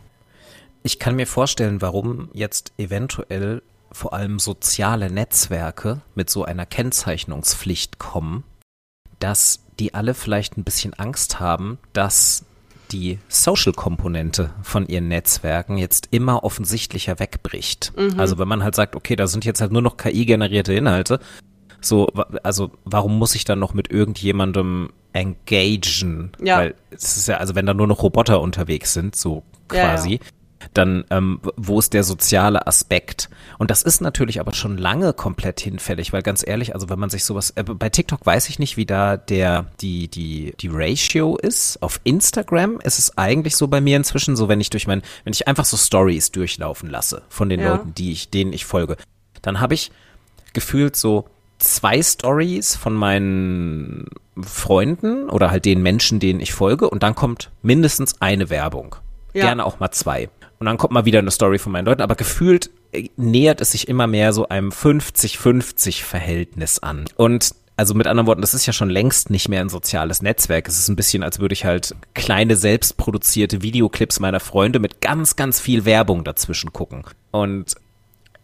[0.83, 7.99] Ich kann mir vorstellen, warum jetzt eventuell vor allem soziale Netzwerke mit so einer Kennzeichnungspflicht
[7.99, 8.45] kommen,
[9.19, 12.45] dass die alle vielleicht ein bisschen Angst haben, dass
[12.93, 17.93] die Social-Komponente von ihren Netzwerken jetzt immer offensichtlicher wegbricht.
[18.17, 21.21] Also wenn man halt sagt, okay, da sind jetzt halt nur noch KI-generierte Inhalte,
[21.81, 22.09] so,
[22.43, 26.33] also warum muss ich dann noch mit irgendjemandem engagen?
[26.43, 26.59] Ja.
[26.59, 30.21] Weil es ist ja, also wenn da nur noch Roboter unterwegs sind, so Ja, quasi,
[30.75, 33.29] dann ähm, wo ist der soziale Aspekt?
[33.59, 37.11] Und das ist natürlich aber schon lange komplett hinfällig, weil ganz ehrlich, also wenn man
[37.11, 41.37] sich sowas, äh, bei TikTok weiß ich nicht, wie da der, die, die, die Ratio
[41.37, 41.83] ist.
[41.83, 45.33] Auf Instagram ist es eigentlich so bei mir inzwischen so, wenn ich durch mein, wenn
[45.33, 47.73] ich einfach so Stories durchlaufen lasse von den Ja.
[47.73, 48.97] Leuten, die ich, denen ich folge,
[49.43, 49.91] dann habe ich
[50.53, 51.27] gefühlt so
[51.59, 54.07] zwei Stories von meinen
[54.41, 58.97] Freunden oder halt den Menschen, denen ich folge und dann kommt mindestens eine Werbung.
[59.33, 59.45] Ja.
[59.45, 60.29] Gerne auch mal zwei.
[60.61, 63.73] Und dann kommt mal wieder eine Story von meinen Leuten, aber gefühlt äh, nähert es
[63.73, 67.07] sich immer mehr so einem 50-50 Verhältnis an.
[67.17, 70.69] Und also mit anderen Worten, das ist ja schon längst nicht mehr ein soziales Netzwerk.
[70.69, 75.35] Es ist ein bisschen, als würde ich halt kleine selbstproduzierte Videoclips meiner Freunde mit ganz,
[75.35, 77.05] ganz viel Werbung dazwischen gucken.
[77.31, 77.77] Und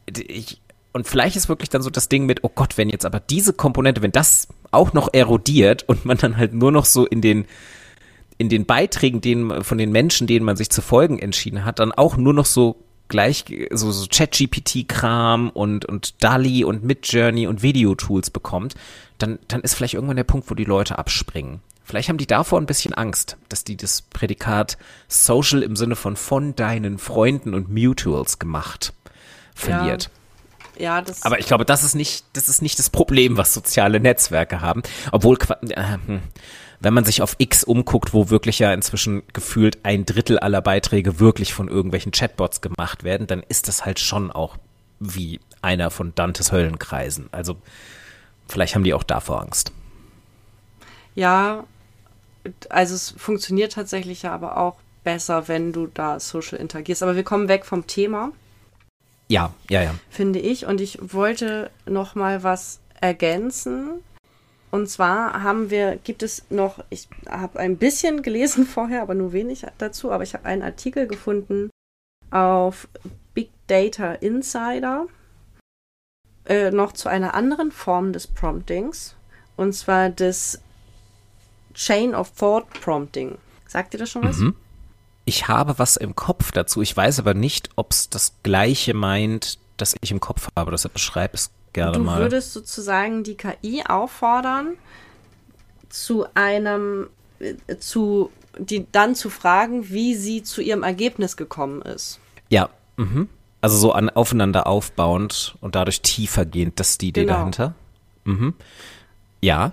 [0.07, 0.63] ich,
[0.95, 3.53] und vielleicht ist wirklich dann so das Ding mit, oh Gott, wenn jetzt aber diese
[3.53, 7.45] Komponente, wenn das auch noch erodiert und man dann halt nur noch so in den,
[8.39, 11.93] in den Beiträgen, denen, von den Menschen, denen man sich zu folgen entschieden hat, dann
[11.93, 12.77] auch nur noch so
[13.09, 18.75] gleich, so, so Chat-GPT-Kram und, und DALI und Midjourney und Videotools bekommt,
[19.19, 21.61] dann, dann ist vielleicht irgendwann der Punkt, wo die Leute abspringen.
[21.85, 26.17] Vielleicht haben die davor ein bisschen Angst, dass die das Prädikat Social im Sinne von
[26.17, 28.93] von deinen Freunden und Mutuals gemacht
[29.55, 30.11] verliert.
[30.79, 34.01] Ja, das Aber ich glaube, das ist nicht, das ist nicht das Problem, was soziale
[34.01, 34.83] Netzwerke haben.
[35.13, 35.39] Obwohl,
[35.71, 36.23] äh, hm,
[36.81, 41.21] wenn man sich auf X umguckt, wo wirklich ja inzwischen gefühlt ein Drittel aller Beiträge
[41.21, 44.57] wirklich von irgendwelchen Chatbots gemacht werden, dann ist das halt schon auch
[45.01, 47.29] wie einer von Dantes Höllenkreisen.
[47.33, 47.57] Also
[48.49, 49.73] vielleicht haben die auch davor Angst.
[51.15, 51.65] Ja,
[52.69, 57.03] also es funktioniert tatsächlich ja aber auch besser, wenn du da social interagierst.
[57.03, 58.33] Aber wir kommen weg vom Thema,
[59.29, 59.95] Ja, ja, ja.
[60.11, 60.67] finde ich.
[60.67, 64.01] Und ich wollte noch mal was ergänzen.
[64.71, 69.33] Und zwar haben wir, gibt es noch, ich habe ein bisschen gelesen vorher, aber nur
[69.33, 71.71] wenig dazu, aber ich habe einen Artikel gefunden
[72.31, 72.89] auf
[73.35, 75.07] Big Data Insider
[76.47, 79.15] äh, noch zu einer anderen Form des Promptings.
[79.57, 80.61] Und zwar des
[81.75, 83.39] Chain of Thought Prompting.
[83.67, 84.39] Sagt ihr das schon was?
[84.39, 84.55] Mhm.
[85.25, 86.83] Ich habe was im Kopf dazu.
[86.83, 90.71] Ich weiß aber nicht, ob es das gleiche meint, das ich im Kopf habe.
[90.71, 92.21] Deshalb beschreib es gerne Du mal.
[92.21, 94.77] würdest sozusagen die KI auffordern,
[95.89, 97.09] zu einem,
[97.39, 102.19] äh, zu, die dann zu fragen, wie sie zu ihrem Ergebnis gekommen ist.
[102.49, 103.29] Ja, mhm.
[103.61, 107.39] Also so an, aufeinander aufbauend und dadurch tiefer gehend, das ist die Idee Genau.
[107.39, 107.75] dahinter.
[108.25, 108.55] Mhm.
[109.41, 109.73] Ja,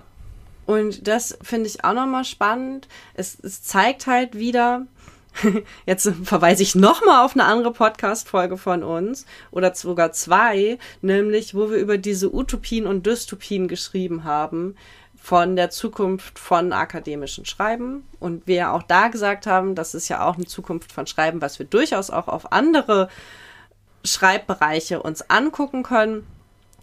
[0.66, 2.88] Und das finde ich auch nochmal spannend.
[3.14, 4.86] Es, es zeigt halt wieder,
[5.86, 11.70] jetzt verweise ich nochmal auf eine andere Podcast-Folge von uns oder sogar zwei, nämlich wo
[11.70, 14.76] wir über diese Utopien und Dystopien geschrieben haben
[15.24, 20.26] von der Zukunft von akademischen Schreiben und wir auch da gesagt haben, das ist ja
[20.26, 23.08] auch eine Zukunft von Schreiben, was wir durchaus auch auf andere
[24.04, 26.26] Schreibbereiche uns angucken können,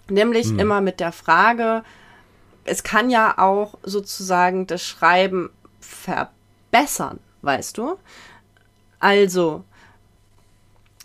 [0.09, 1.83] nämlich immer mit der Frage,
[2.63, 7.97] es kann ja auch sozusagen das Schreiben verbessern, weißt du?
[9.01, 9.65] Also,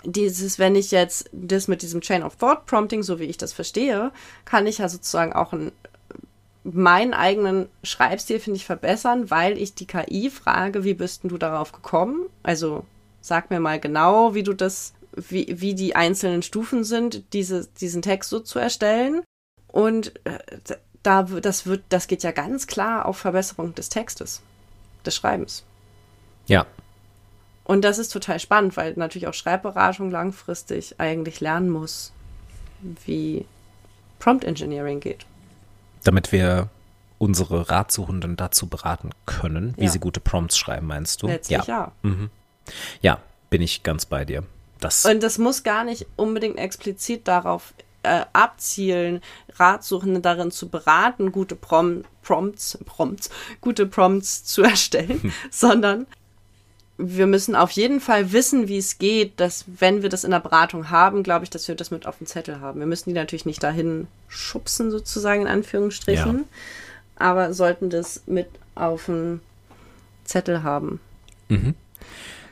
[0.05, 3.53] dieses, wenn ich jetzt das mit diesem Chain of Thought Prompting, so wie ich das
[3.53, 4.13] verstehe,
[4.45, 5.73] kann ich ja sozusagen auch ein
[6.63, 11.39] meinen eigenen Schreibstil, finde ich, verbessern, weil ich die KI frage, wie bist denn du
[11.39, 12.27] darauf gekommen?
[12.43, 12.85] Also
[13.21, 18.03] sag mir mal genau, wie du das, wie, wie die einzelnen Stufen sind, diese, diesen
[18.03, 19.23] Text so zu erstellen.
[19.69, 20.39] Und äh,
[21.05, 24.43] da, das wird, das geht ja ganz klar auf Verbesserung des Textes,
[25.05, 25.65] des Schreibens.
[26.47, 26.67] Ja.
[27.67, 32.13] Und das ist total spannend, weil natürlich auch Schreibberatung langfristig eigentlich lernen muss,
[33.05, 33.45] wie
[34.21, 35.27] Prompt Engineering geht.
[36.05, 36.69] Damit wir
[37.19, 39.91] unsere Ratsuchenden dazu beraten können, wie Ja.
[39.91, 41.27] sie gute Prompts schreiben, meinst du?
[41.27, 41.93] Letztlich ja.
[42.03, 42.09] ja.
[42.09, 42.31] Mhm.
[43.01, 43.19] Ja,
[43.51, 44.45] bin ich ganz bei dir.
[44.81, 47.75] Das, Und das muss gar nicht unbedingt explizit darauf
[48.05, 49.23] äh, abzielen,
[49.55, 56.07] Ratsuchende darin zu beraten, gute Prom Prompts, Prompts, gute Prompts zu erstellen, sondern
[56.99, 60.41] wir müssen auf jeden Fall wissen, wie es geht, dass wenn wir das in der
[60.41, 62.81] Beratung haben, glaube ich, dass wir das mit auf dem Zettel haben.
[62.81, 66.45] Wir müssen die natürlich nicht dahin schubsen, sozusagen in Anführungsstrichen,
[67.17, 69.41] aber sollten das mit auf dem
[70.25, 71.01] Zettel haben.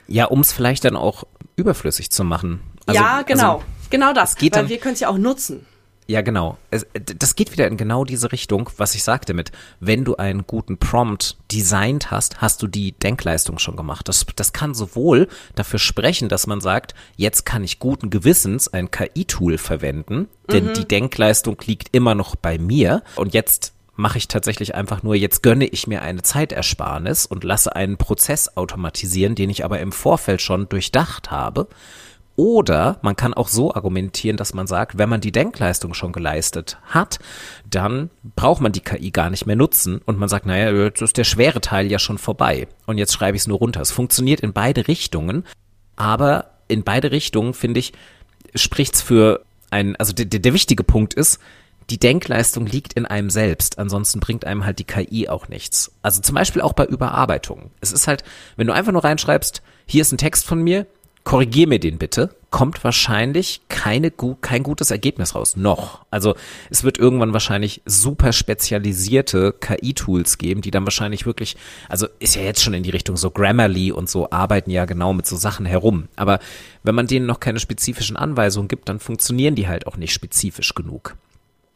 [0.07, 1.25] ja, um es vielleicht dann auch
[1.57, 2.61] überflüssig zu machen.
[2.87, 3.55] Also- ja, genau.
[3.55, 4.37] Also, genau das.
[4.37, 5.67] geht weil dann- wir können es ja auch nutzen.
[6.07, 6.59] Ja, genau.
[6.71, 10.47] Es, das geht wieder in genau diese Richtung, was ich sagte mit, wenn du einen
[10.47, 14.07] guten Prompt designt hast, hast du die Denkleistung schon gemacht.
[14.09, 18.91] Das, das kann sowohl dafür sprechen, dass man sagt, jetzt kann ich guten Gewissens ein
[18.91, 24.75] KI-Tool verwenden, denn die Denkleistung liegt immer noch bei mir und jetzt mache ich tatsächlich
[24.75, 29.65] einfach nur, jetzt gönne ich mir eine Zeitersparnis und lasse einen Prozess automatisieren, den ich
[29.65, 31.69] aber im Vorfeld schon durchdacht habe.
[32.37, 36.79] Oder man kann auch so argumentieren, dass man sagt, wenn man die Denkleistung schon geleistet
[36.83, 37.21] hat,
[37.69, 41.17] dann braucht man die KI gar nicht mehr nutzen und man sagt, naja, jetzt ist
[41.17, 43.81] der schwere Teil ja schon vorbei und jetzt schreibe ich es nur runter.
[43.81, 45.45] Es funktioniert in beide Richtungen,
[45.95, 47.93] aber in beide Richtungen, finde ich,
[48.55, 51.39] spricht's für ein, also der, der, der wichtige Punkt ist,
[51.91, 55.93] die Denkleistung liegt in einem selbst, ansonsten bringt einem halt die KI auch nichts.
[56.03, 57.71] Also zum Beispiel auch bei Überarbeitungen.
[57.81, 58.25] Es ist halt,
[58.57, 60.87] wenn du einfach nur reinschreibst, hier ist ein Text von mir,
[61.25, 65.57] korrigier mir den bitte, kommt wahrscheinlich keine, kein gutes Ergebnis raus.
[65.57, 66.05] Noch.
[66.11, 66.37] Also
[66.71, 71.57] es wird irgendwann wahrscheinlich super spezialisierte KI-Tools geben, die dann wahrscheinlich wirklich,
[71.89, 75.13] also ist ja jetzt schon in die Richtung so Grammarly und so arbeiten ja genau
[75.13, 76.09] mit so Sachen herum.
[76.15, 76.39] Aber
[76.85, 80.75] wenn man denen noch keine spezifischen Anweisungen gibt, dann funktionieren die halt auch nicht spezifisch
[80.75, 81.17] genug.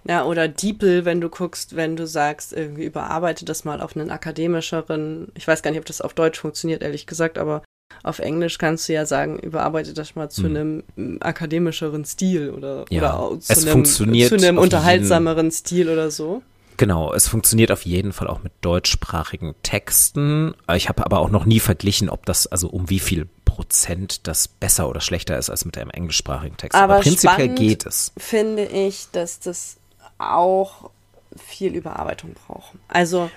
[0.04, 4.10] Ja, oder DeepL, wenn du guckst, wenn du sagst, irgendwie überarbeite das mal auf einen
[4.10, 7.62] akademischeren, ich weiß gar nicht, ob das auf Deutsch funktioniert, ehrlich gesagt, aber
[8.02, 12.84] auf Englisch kannst du ja sagen, überarbeite das mal zu einem mm, akademischeren Stil oder,
[12.90, 16.42] Ja, oder zu einem, zu einem unterhaltsameren Stil oder so.
[16.76, 20.54] Genau, es funktioniert auf jeden Fall auch mit deutschsprachigen Texten.
[20.74, 24.46] Ich habe aber auch noch nie verglichen, ob das, also um wie viel Prozent das
[24.46, 26.78] besser oder schlechter ist als mit einem englischsprachigen Text.
[26.78, 28.12] Aber, Aber prinzipiell geht es.
[28.16, 29.78] Finde ich, dass das
[30.18, 30.90] auch
[31.36, 32.72] viel Überarbeitung braucht.
[32.86, 33.28] Also,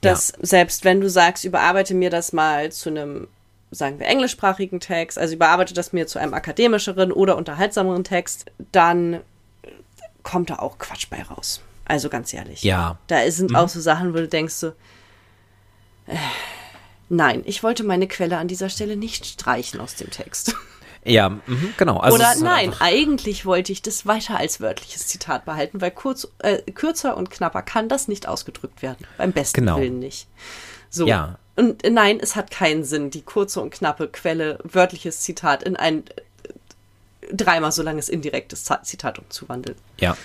[0.00, 3.28] dass selbst wenn du sagst, überarbeite mir das mal zu einem,
[3.70, 9.20] sagen wir, englischsprachigen Text, also überarbeite das mir zu einem akademischeren oder unterhaltsameren Text, dann
[10.22, 11.60] kommt da auch Quatsch bei raus.
[11.84, 12.62] Also ganz ehrlich.
[12.62, 12.98] Ja.
[13.06, 14.68] Da sind auch so Sachen, wo du denkst so,
[16.06, 16.16] äh,
[17.08, 20.54] nein, ich wollte meine Quelle an dieser Stelle nicht streichen aus dem Text.
[21.04, 21.98] Ja, mhm, genau.
[21.98, 26.28] Also Oder halt nein, eigentlich wollte ich das weiter als wörtliches Zitat behalten, weil kurz,
[26.40, 29.06] äh, kürzer und knapper kann das nicht ausgedrückt werden.
[29.16, 29.78] Beim besten Genau.
[29.78, 30.26] Willen nicht.
[30.90, 31.06] So.
[31.06, 31.38] Ja.
[31.58, 36.04] Und nein, es hat keinen Sinn, die kurze und knappe Quelle, wörtliches Zitat in ein
[37.32, 39.76] dreimal so langes indirektes Zitat umzuwandeln.
[39.98, 40.16] Ja.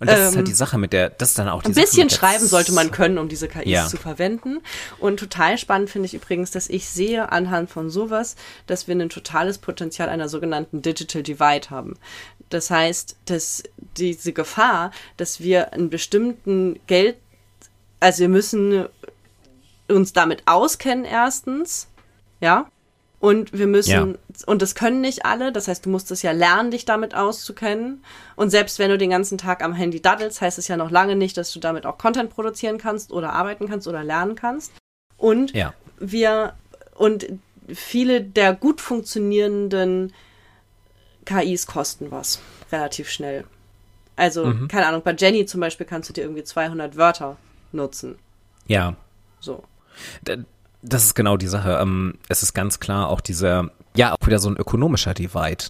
[0.00, 1.74] Und das ist Ähm, halt die Sache mit der, das ist dann auch die Ein
[1.74, 3.86] Sache bisschen schreiben sollte man können, um diese KIs Ja.
[3.86, 4.60] zu verwenden.
[4.98, 8.34] Und total spannend finde ich übrigens, dass ich sehe anhand von sowas,
[8.66, 11.96] dass wir ein totales Potenzial einer sogenannten Digital Divide haben.
[12.48, 13.62] Das heißt, dass
[13.96, 17.16] diese Gefahr, dass wir einen bestimmten Geld,
[18.00, 18.86] also wir müssen
[19.94, 21.88] uns damit auskennen erstens,
[22.40, 22.66] ja,
[23.20, 24.18] und wir müssen, Ja.
[24.46, 28.02] und das können nicht alle, das heißt, du musst es ja lernen, dich damit auszukennen.
[28.34, 31.14] Und selbst wenn du den ganzen Tag am Handy daddelst, heißt es ja noch lange
[31.14, 34.72] nicht, dass du damit auch Content produzieren kannst oder arbeiten kannst oder lernen kannst.
[35.16, 35.72] Und Ja.
[36.00, 36.54] wir,
[36.96, 37.26] und
[37.72, 40.12] viele der gut funktionierenden
[41.24, 42.40] KIs kosten was,
[42.72, 43.44] relativ schnell.
[44.16, 44.66] Also, Mhm.
[44.68, 47.36] keine Ahnung, bei Jenny zum Beispiel kannst du dir irgendwie 200 Wörter
[47.70, 48.18] nutzen.
[48.66, 48.96] Ja.
[49.40, 49.62] So.
[50.82, 51.78] Das ist genau die Sache.
[51.80, 55.64] Ähm, Es ist ganz klar auch dieser, ja, auch wieder so ein ökonomischer Divide.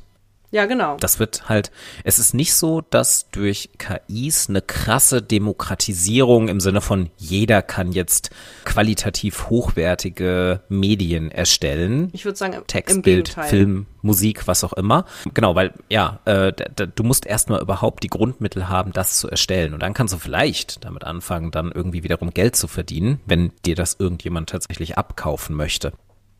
[0.52, 0.98] Ja, genau.
[0.98, 1.72] Das wird halt,
[2.04, 7.92] es ist nicht so, dass durch KIs eine krasse Demokratisierung im Sinne von jeder kann
[7.92, 8.30] jetzt
[8.64, 12.10] qualitativ hochwertige Medien erstellen.
[12.12, 13.48] Ich würde sagen, Text, im Bild, Gegenteil.
[13.48, 15.06] Film, Musik, was auch immer.
[15.32, 19.72] Genau, weil ja, äh, du musst erstmal überhaupt die Grundmittel haben, das zu erstellen.
[19.72, 23.74] Und dann kannst du vielleicht damit anfangen, dann irgendwie wiederum Geld zu verdienen, wenn dir
[23.74, 25.94] das irgendjemand tatsächlich abkaufen möchte.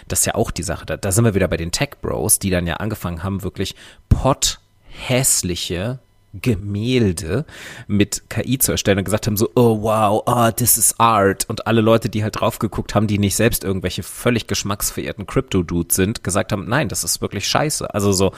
[0.08, 0.86] Das ist ja auch die Sache.
[0.86, 3.74] Da, da sind wir wieder bei den Tech Bros, die dann ja angefangen haben, wirklich
[4.08, 6.00] potthässliche
[6.34, 7.44] Gemälde
[7.86, 11.48] mit KI zu erstellen und gesagt haben so, oh wow, oh, this is art.
[11.48, 15.94] Und alle Leute, die halt drauf geguckt haben, die nicht selbst irgendwelche völlig geschmacksverirrten Crypto-Dudes
[15.94, 17.92] sind, gesagt haben, nein, das ist wirklich scheiße.
[17.92, 18.32] Also so,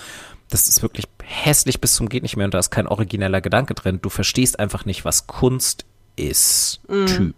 [0.50, 3.74] das ist wirklich hässlich bis zum geht nicht mehr und da ist kein origineller Gedanke
[3.74, 4.00] drin.
[4.02, 5.84] Du verstehst einfach nicht, was Kunst
[6.16, 7.34] ist, Typ.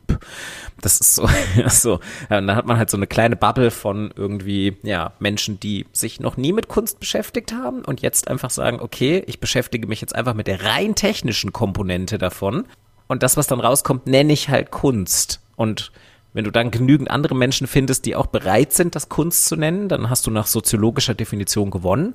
[0.80, 1.28] Das ist so,
[1.68, 1.94] so.
[1.94, 2.00] Und
[2.46, 6.36] dann hat man halt so eine kleine Bubble von irgendwie, ja, Menschen, die sich noch
[6.36, 10.34] nie mit Kunst beschäftigt haben und jetzt einfach sagen, okay, ich beschäftige mich jetzt einfach
[10.34, 12.66] mit der rein technischen Komponente davon.
[13.08, 15.40] Und das, was dann rauskommt, nenne ich halt Kunst.
[15.56, 15.92] Und
[16.32, 19.88] wenn du dann genügend andere Menschen findest, die auch bereit sind, das Kunst zu nennen,
[19.88, 22.14] dann hast du nach soziologischer Definition gewonnen.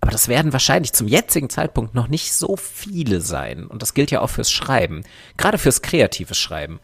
[0.00, 3.66] Aber das werden wahrscheinlich zum jetzigen Zeitpunkt noch nicht so viele sein.
[3.66, 5.02] Und das gilt ja auch fürs Schreiben.
[5.36, 6.80] Gerade fürs kreative Schreiben.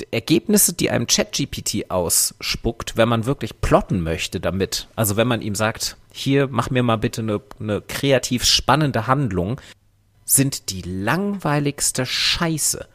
[0.00, 4.88] D- Ergebnisse, die einem ChatGPT ausspuckt, wenn man wirklich plotten möchte damit.
[4.96, 9.60] Also wenn man ihm sagt, hier, mach mir mal bitte eine, eine kreativ spannende Handlung,
[10.24, 12.86] sind die langweiligste Scheiße.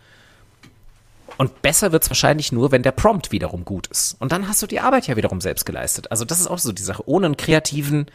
[1.37, 4.15] Und besser wird's wahrscheinlich nur, wenn der Prompt wiederum gut ist.
[4.19, 6.11] Und dann hast du die Arbeit ja wiederum selbst geleistet.
[6.11, 7.07] Also das ist auch so die Sache.
[7.07, 8.07] Ohne einen kreativen,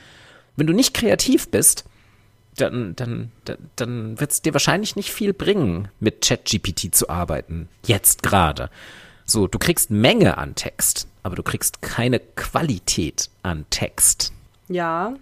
[0.57, 1.85] wenn du nicht kreativ bist,
[2.57, 3.33] dann, dann,
[3.77, 7.69] dann, wird es dir wahrscheinlich nicht viel bringen, mit ChatGPT zu arbeiten.
[7.85, 8.71] Jetzt gerade.
[9.27, 14.33] So, du kriegst Menge an Text, aber du kriegst keine Qualität an Text.
[14.69, 15.15] Ja.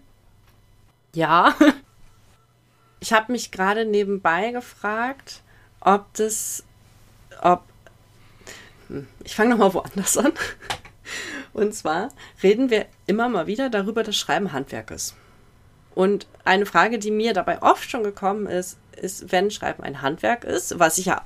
[1.15, 1.55] Ja.
[3.01, 5.43] Ich habe mich gerade nebenbei gefragt,
[5.81, 6.65] ob das,
[7.43, 7.63] ob,
[8.89, 10.33] Hm, ich fange nochmal woanders an.
[11.53, 12.09] Und zwar
[12.43, 15.15] reden wir immer mal wieder darüber, dass Schreiben Handwerk ist.
[15.95, 20.45] Und eine Frage, die mir dabei oft schon gekommen ist, ist, wenn Schreiben ein Handwerk
[20.45, 21.23] ist, was ich ja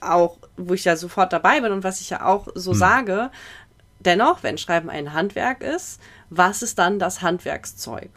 [0.00, 3.30] auch, wo ich ja sofort dabei bin und was ich ja auch so sage,
[3.98, 6.00] dennoch, wenn Schreiben ein Handwerk ist,
[6.30, 8.10] was ist dann das Handwerkszeug?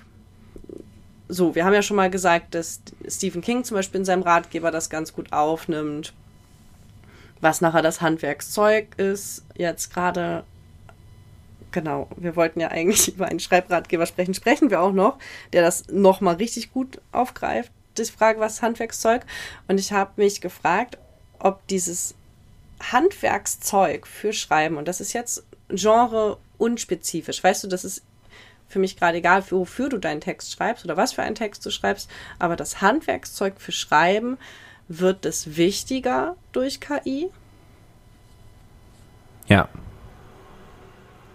[1.27, 4.71] So, wir haben ja schon mal gesagt, dass Stephen King zum Beispiel in seinem Ratgeber
[4.71, 6.13] das ganz gut aufnimmt,
[7.41, 9.43] was nachher das Handwerkszeug ist.
[9.55, 10.43] Jetzt gerade,
[11.73, 15.17] genau, wir wollten ja eigentlich über einen Schreibratgeber sprechen, sprechen wir auch noch,
[15.51, 19.23] der das nochmal richtig gut aufgreift, die Frage, was Handwerkszeug?
[19.67, 20.97] Und ich habe mich gefragt,
[21.39, 22.15] ob dieses
[22.91, 28.03] Handwerkszeug für Schreiben, und das ist jetzt genre unspezifisch, weißt du, das ist
[28.67, 31.65] für mich gerade egal, für wofür du deinen Text schreibst oder was für einen Text
[31.65, 32.09] du schreibst,
[32.39, 34.37] aber das Handwerkszeug für Schreiben,
[34.87, 37.29] wird es wichtiger durch KI?
[39.47, 39.69] Ja.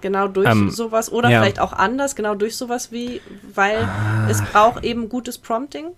[0.01, 1.41] Genau durch Ähm, sowas oder ja.
[1.41, 3.21] vielleicht auch anders, genau durch sowas wie,
[3.55, 3.89] weil
[4.29, 5.89] es braucht eben gutes Prompting.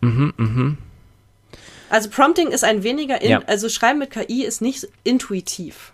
[0.00, 0.78] Mhm, mhm.
[1.90, 3.42] Also Prompting ist ein weniger, in, Ja.
[3.46, 5.92] also Schreiben mit KI ist nicht intuitiv.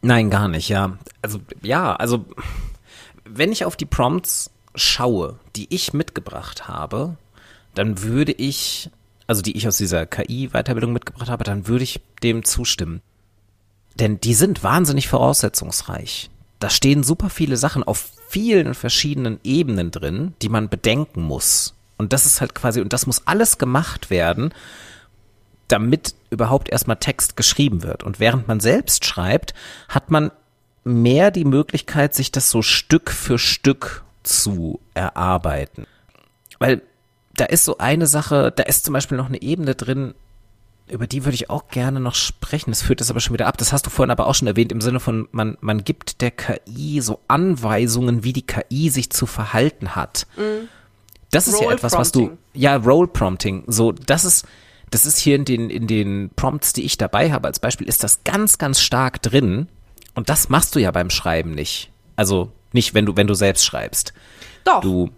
[0.00, 0.98] Nein, gar nicht, ja.
[1.22, 2.24] Also, ja, also,
[3.24, 7.16] wenn ich auf die Prompts schaue, die ich mitgebracht habe,
[7.74, 8.90] dann würde ich,
[9.26, 13.00] also die ich aus dieser KI-Weiterbildung mitgebracht habe, dann würde ich dem zustimmen.
[14.02, 16.28] Denn die sind wahnsinnig voraussetzungsreich.
[16.58, 21.74] Da stehen super viele Sachen auf vielen verschiedenen Ebenen drin, die man bedenken muss.
[21.98, 24.52] Und das ist halt quasi, und das muss alles gemacht werden,
[25.68, 28.02] damit überhaupt erstmal Text geschrieben wird.
[28.02, 29.54] Und während man selbst schreibt,
[29.88, 30.32] hat man
[30.82, 35.86] mehr die Möglichkeit, sich das so Stück für Stück zu erarbeiten.
[36.58, 36.82] Weil
[37.34, 40.14] da ist so eine Sache, da ist zum Beispiel noch eine Ebene drin,
[40.92, 42.70] über die würde ich auch gerne noch sprechen.
[42.70, 43.56] Das führt das aber schon wieder ab.
[43.58, 46.30] Das hast du vorhin aber auch schon erwähnt, im Sinne von, man, man gibt der
[46.30, 50.26] KI so Anweisungen, wie die KI sich zu verhalten hat.
[51.30, 54.46] Das ist ja Role etwas, was du, ja, Role Prompting, so, das ist,
[54.90, 58.04] das ist hier in den, in den Prompts, die ich dabei habe, als Beispiel, ist
[58.04, 59.68] das ganz, ganz stark drin.
[60.14, 61.90] Und das machst du ja beim Schreiben nicht.
[62.16, 64.12] Also nicht, wenn du, wenn du selbst schreibst.
[64.64, 64.82] Doch.
[64.82, 65.10] Du,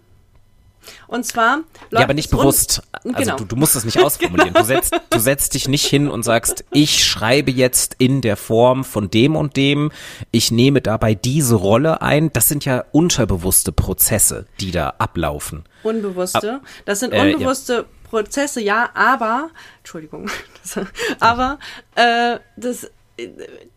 [1.07, 1.59] Und zwar
[1.91, 2.81] ja, aber nicht bewusst.
[3.03, 3.35] Also Genau.
[3.37, 4.53] du, du musst es nicht ausformulieren.
[4.53, 8.83] Du setzt, du setzt dich nicht hin und sagst, ich schreibe jetzt in der Form
[8.83, 9.91] von dem und dem,
[10.31, 12.31] ich nehme dabei diese Rolle ein.
[12.33, 15.65] Das sind ja unterbewusste Prozesse, die da ablaufen.
[15.83, 16.61] Unbewusste.
[16.85, 17.35] Das sind äh, ja.
[17.35, 20.29] unbewusste Prozesse, ja, aber, Entschuldigung,
[21.19, 21.59] aber
[21.95, 22.89] äh, das,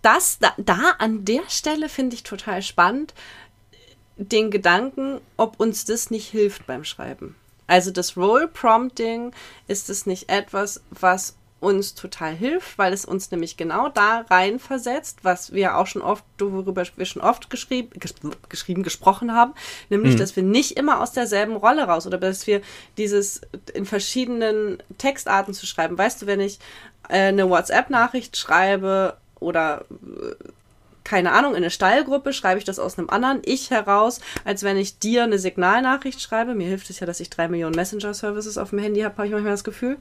[0.02, 3.14] das da, da an der Stelle finde ich total spannend.
[4.18, 7.36] Den Gedanken, ob uns das nicht hilft beim Schreiben.
[7.66, 9.32] Also das Role Prompting
[9.68, 14.58] ist es nicht etwas, was uns total hilft, weil es uns nämlich genau da rein
[14.58, 17.90] versetzt, was wir auch schon oft, worüber wir schon oft geschrieben,
[18.48, 19.54] geschrieben gesprochen haben,
[19.88, 20.18] nämlich, mhm.
[20.18, 22.60] dass wir nicht immer aus derselben Rolle raus oder dass wir
[22.96, 23.40] dieses
[23.74, 25.98] in verschiedenen Textarten zu schreiben.
[25.98, 26.60] Weißt du, wenn ich
[27.08, 30.34] äh, eine WhatsApp-Nachricht schreibe oder äh,
[31.09, 34.76] keine Ahnung, in eine Stallgruppe schreibe ich das aus einem anderen Ich heraus, als wenn
[34.76, 36.54] ich dir eine Signalnachricht schreibe.
[36.54, 39.32] Mir hilft es ja, dass ich drei Millionen Messenger-Services auf dem Handy habe, habe ich
[39.32, 39.96] manchmal das Gefühl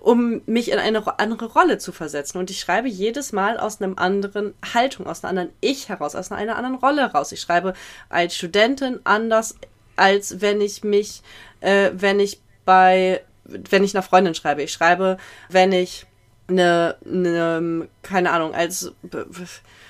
[0.00, 2.38] um mich in eine andere Rolle zu versetzen.
[2.38, 6.32] Und ich schreibe jedes Mal aus einem anderen Haltung, aus einer anderen Ich heraus, aus
[6.32, 7.32] einer anderen Rolle heraus.
[7.32, 7.74] Ich schreibe
[8.08, 9.56] als Studentin anders,
[9.96, 11.20] als wenn ich mich,
[11.60, 14.62] äh, wenn ich bei, wenn ich einer Freundin schreibe.
[14.62, 15.18] Ich schreibe,
[15.50, 16.06] wenn ich
[16.48, 18.92] eine, eine keine Ahnung, als,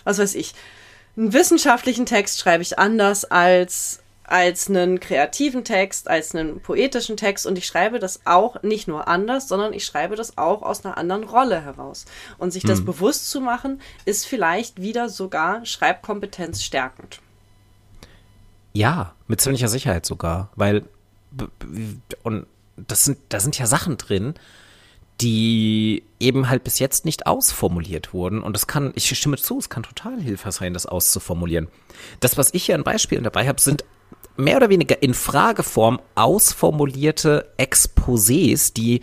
[0.04, 0.54] was weiß ich,
[1.16, 7.46] einen wissenschaftlichen Text schreibe ich anders als als einen kreativen Text, als einen poetischen Text
[7.46, 10.96] und ich schreibe das auch nicht nur anders, sondern ich schreibe das auch aus einer
[10.96, 12.06] anderen Rolle heraus.
[12.38, 12.86] Und sich das hm.
[12.86, 17.20] bewusst zu machen, ist vielleicht wieder sogar Schreibkompetenz stärkend.
[18.72, 20.84] Ja, mit ziemlicher Sicherheit sogar, weil
[22.22, 22.46] und
[22.76, 24.34] das sind da sind ja Sachen drin,
[25.20, 28.42] die eben halt bis jetzt nicht ausformuliert wurden.
[28.42, 31.68] Und das kann, ich stimme zu, es kann total hilfreich sein, das auszuformulieren.
[32.20, 33.84] Das, was ich hier an Beispielen dabei habe, sind
[34.36, 39.02] mehr oder weniger in Frageform ausformulierte Exposés, die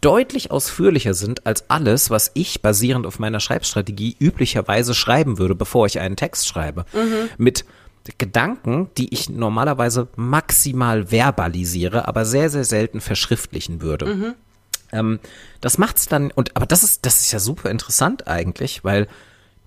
[0.00, 5.86] deutlich ausführlicher sind als alles, was ich basierend auf meiner Schreibstrategie üblicherweise schreiben würde, bevor
[5.86, 6.84] ich einen Text schreibe.
[6.92, 7.28] Mhm.
[7.38, 7.64] Mit
[8.18, 14.06] Gedanken, die ich normalerweise maximal verbalisiere, aber sehr, sehr selten verschriftlichen würde.
[14.06, 14.34] Mhm.
[14.92, 15.18] Ähm,
[15.60, 19.08] das macht's dann, und aber das ist, das ist ja super interessant eigentlich, weil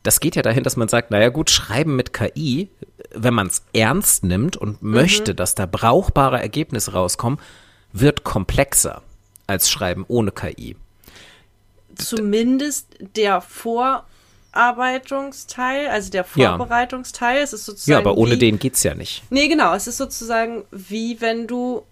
[0.03, 2.69] das geht ja dahin, dass man sagt, naja gut, schreiben mit KI
[3.15, 4.91] wenn man es ernst nimmt und mhm.
[4.91, 7.39] möchte, dass da brauchbare Ergebnisse rauskommen,
[7.93, 9.01] wird komplexer
[9.47, 10.75] als Schreiben ohne KI.
[11.95, 17.43] Zumindest der Vorarbeitungsteil, also der Vorbereitungsteil, ja.
[17.43, 17.91] es ist sozusagen.
[17.91, 19.23] Ja, aber ohne wie, den geht's ja nicht.
[19.29, 19.73] Nee, genau.
[19.73, 21.85] Es ist sozusagen wie wenn du,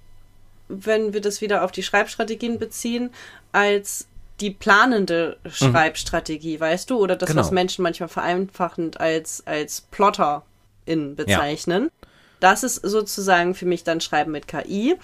[0.86, 3.10] wenn wir das wieder auf die Schreibstrategien beziehen,
[3.52, 4.08] als
[4.40, 5.50] die planende mhm.
[5.50, 6.62] Schreibstrategie, mhm.
[6.62, 6.98] weißt du?
[6.98, 7.42] Oder das, genau.
[7.42, 10.44] was Menschen manchmal vereinfachend als, als Plotter
[10.86, 11.84] in bezeichnen.
[11.84, 12.08] Ja.
[12.40, 14.96] Das ist sozusagen für mich dann Schreiben mit KI.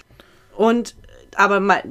[0.56, 0.94] Und
[1.36, 1.82] aber mal,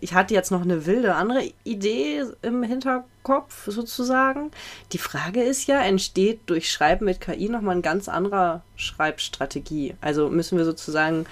[0.00, 4.50] ich hatte jetzt noch eine wilde andere Idee im Hinterkopf sozusagen.
[4.92, 9.96] Die Frage ist ja, entsteht durch Schreiben mit KI nochmal ein ganz anderer Schreibstrategie?
[10.00, 11.26] Also müssen wir sozusagen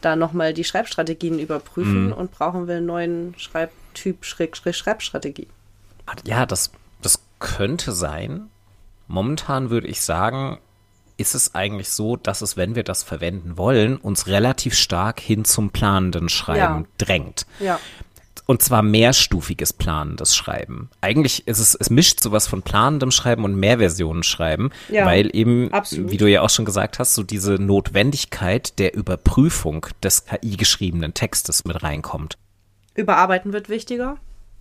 [0.00, 2.12] da nochmal die Schreibstrategien überprüfen mhm.
[2.12, 5.48] und brauchen wir einen neuen Schreibtyp, Schräg, Schräg, Schreibstrategie?
[6.24, 6.70] Ja, das,
[7.02, 8.48] das könnte sein.
[9.06, 10.58] Momentan würde ich sagen,
[11.16, 15.44] ist es eigentlich so, dass es, wenn wir das verwenden wollen, uns relativ stark hin
[15.44, 16.86] zum planenden Schreiben ja.
[16.98, 17.46] drängt.
[17.58, 17.80] Ja.
[18.50, 20.88] Und zwar mehrstufiges planendes Schreiben.
[21.02, 25.70] Eigentlich ist es, es mischt sowas von planendem Schreiben und Mehrversionen schreiben, ja, weil eben,
[25.70, 26.10] absolut.
[26.10, 31.12] wie du ja auch schon gesagt hast, so diese Notwendigkeit der Überprüfung des KI geschriebenen
[31.12, 32.38] Textes mit reinkommt.
[32.94, 34.16] Überarbeiten wird wichtiger.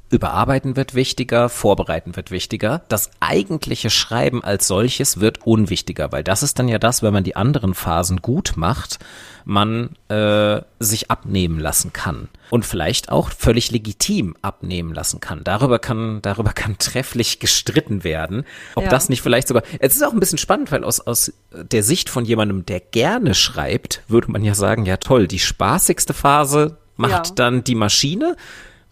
[0.10, 2.84] Überarbeiten wird wichtiger, vorbereiten wird wichtiger.
[2.88, 7.26] Das eigentliche Schreiben als solches wird unwichtiger, weil das ist dann ja das, wenn man
[7.26, 9.00] die anderen Phasen gut macht,
[9.44, 15.44] man äh, sich abnehmen lassen kann und vielleicht auch völlig legitim abnehmen lassen kann.
[15.44, 18.46] Darüber kann darüber kann trefflich gestritten werden,
[18.76, 18.90] ob ja.
[18.90, 19.64] das nicht vielleicht sogar.
[19.80, 23.34] Es ist auch ein bisschen spannend, weil aus aus der Sicht von jemandem, der gerne
[23.34, 27.34] schreibt, würde man ja sagen, ja toll, die spaßigste Phase macht ja.
[27.36, 28.36] dann die Maschine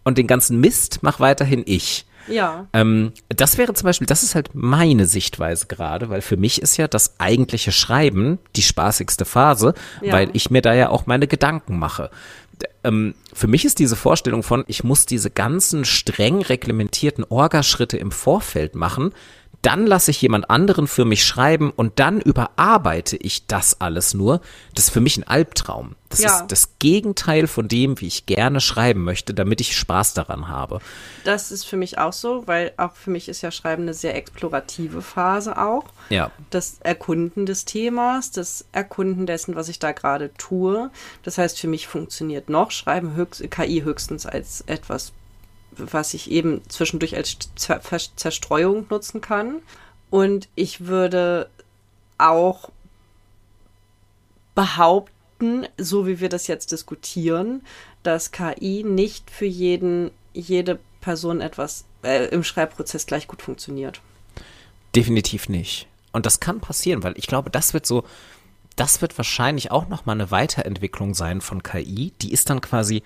[0.06, 2.06] und den ganzen Mist mach weiterhin ich.
[2.28, 2.68] Ja.
[2.74, 6.78] Ähm, das wäre zum Beispiel, das ist halt meine Sichtweise gerade, weil für mich ist
[6.78, 10.14] ja das eigentliche Schreiben die spaßigste Phase, ja.
[10.14, 12.10] weil ich mir da ja auch meine Gedanken mache.
[12.84, 18.12] Ähm, für mich ist diese Vorstellung von, ich muss diese ganzen streng reglementierten Orgaschritte im
[18.12, 19.12] Vorfeld machen,
[19.66, 24.42] dann lasse ich jemand anderen für mich schreiben und dann überarbeite ich das alles nur.
[24.76, 25.96] Das ist für mich ein Albtraum.
[26.10, 26.40] Das ja.
[26.40, 30.80] ist das Gegenteil von dem, wie ich gerne schreiben möchte, damit ich Spaß daran habe.
[31.24, 34.16] Das ist für mich auch so, weil auch für mich ist ja Schreiben eine sehr
[34.16, 35.86] explorative Phase auch.
[36.10, 36.30] Ja.
[36.52, 40.92] Das Erkunden des Themas, das Erkunden dessen, was ich da gerade tue.
[41.24, 45.12] Das heißt, für mich funktioniert noch Schreiben höchst, KI höchstens als etwas
[45.78, 49.62] was ich eben zwischendurch als Zerstreuung nutzen kann.
[50.10, 51.50] Und ich würde
[52.18, 52.70] auch
[54.54, 57.62] behaupten, so wie wir das jetzt diskutieren,
[58.04, 64.02] dass KI nicht für jeden, jede Person etwas äh, im Schreibprozess gleich gut funktioniert.
[64.96, 65.88] Definitiv nicht.
[66.14, 68.06] Und das kann passieren, weil ich glaube, das wird so,
[68.78, 72.14] das wird wahrscheinlich auch nochmal eine Weiterentwicklung sein von KI.
[72.22, 73.04] Die ist dann quasi,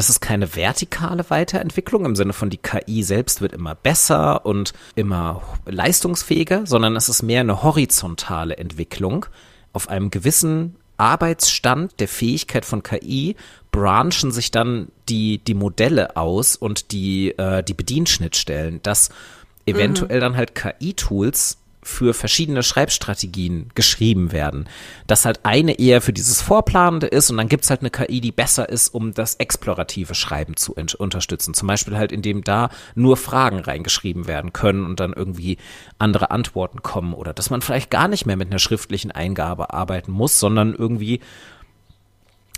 [0.00, 4.72] das ist keine vertikale Weiterentwicklung im Sinne von die KI selbst wird immer besser und
[4.94, 9.26] immer leistungsfähiger, sondern es ist mehr eine horizontale Entwicklung
[9.74, 13.36] auf einem gewissen Arbeitsstand der Fähigkeit von KI
[13.72, 19.10] branchen sich dann die, die Modelle aus und die, äh, die Bedienschnittstellen, dass
[19.66, 20.22] eventuell mhm.
[20.22, 24.68] dann halt KI-Tools für verschiedene Schreibstrategien geschrieben werden.
[25.06, 28.32] Dass halt eine eher für dieses Vorplanende ist und dann gibt's halt eine KI, die
[28.32, 31.54] besser ist, um das explorative Schreiben zu unterstützen.
[31.54, 35.56] Zum Beispiel halt, indem da nur Fragen reingeschrieben werden können und dann irgendwie
[35.98, 40.12] andere Antworten kommen oder dass man vielleicht gar nicht mehr mit einer schriftlichen Eingabe arbeiten
[40.12, 41.20] muss, sondern irgendwie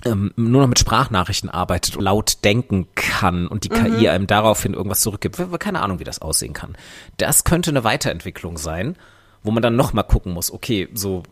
[0.04, 3.98] ähm, nur noch mit Sprachnachrichten arbeitet, laut denken kann und die mhm.
[3.98, 5.40] KI einem daraufhin irgendwas zurückgibt.
[5.60, 6.76] Keine Ahnung, wie das aussehen kann.
[7.16, 8.96] Das könnte eine Weiterentwicklung sein,
[9.42, 11.22] wo man dann noch mal gucken muss, okay, so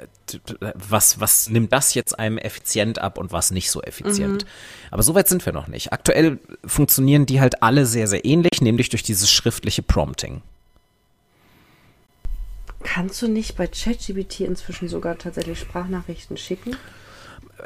[0.75, 4.45] was was nimmt das jetzt einem effizient ab und was nicht so effizient.
[4.45, 4.49] Mhm.
[4.91, 5.93] Aber so weit sind wir noch nicht.
[5.93, 10.43] Aktuell funktionieren die halt alle sehr sehr ähnlich, nämlich durch dieses schriftliche Prompting.
[12.83, 16.77] Kannst du nicht bei ChatGPT inzwischen sogar tatsächlich Sprachnachrichten schicken?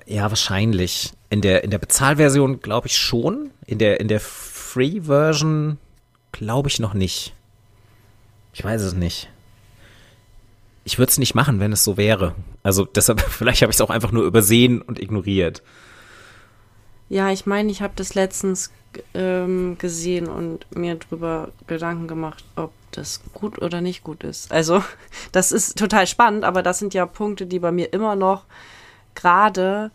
[0.06, 1.12] Ja, wahrscheinlich.
[1.30, 3.50] In der, in der Bezahlversion glaube ich schon.
[3.66, 5.78] In der, in der Free-Version
[6.32, 7.32] glaube ich noch nicht.
[8.52, 9.30] Ich weiß es nicht.
[10.84, 12.34] Ich würde es nicht machen, wenn es so wäre.
[12.62, 15.62] Also deshalb, vielleicht habe ich es auch einfach nur übersehen und ignoriert.
[17.08, 18.70] Ja, ich meine, ich habe das letztens
[19.12, 24.52] ähm, gesehen und mir drüber Gedanken gemacht, ob das gut oder nicht gut ist.
[24.52, 24.82] Also,
[25.32, 28.44] das ist total spannend, aber das sind ja Punkte, die bei mir immer noch
[29.14, 29.90] gerade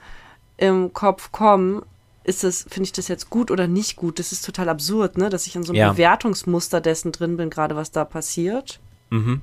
[0.58, 1.84] im Kopf kommen,
[2.24, 4.20] ist es, finde ich das jetzt gut oder nicht gut?
[4.20, 5.30] Das ist total absurd, ne?
[5.30, 5.92] Dass ich in so einem ja.
[5.92, 8.80] Bewertungsmuster dessen drin bin, gerade was da passiert.
[9.10, 9.42] Mhm.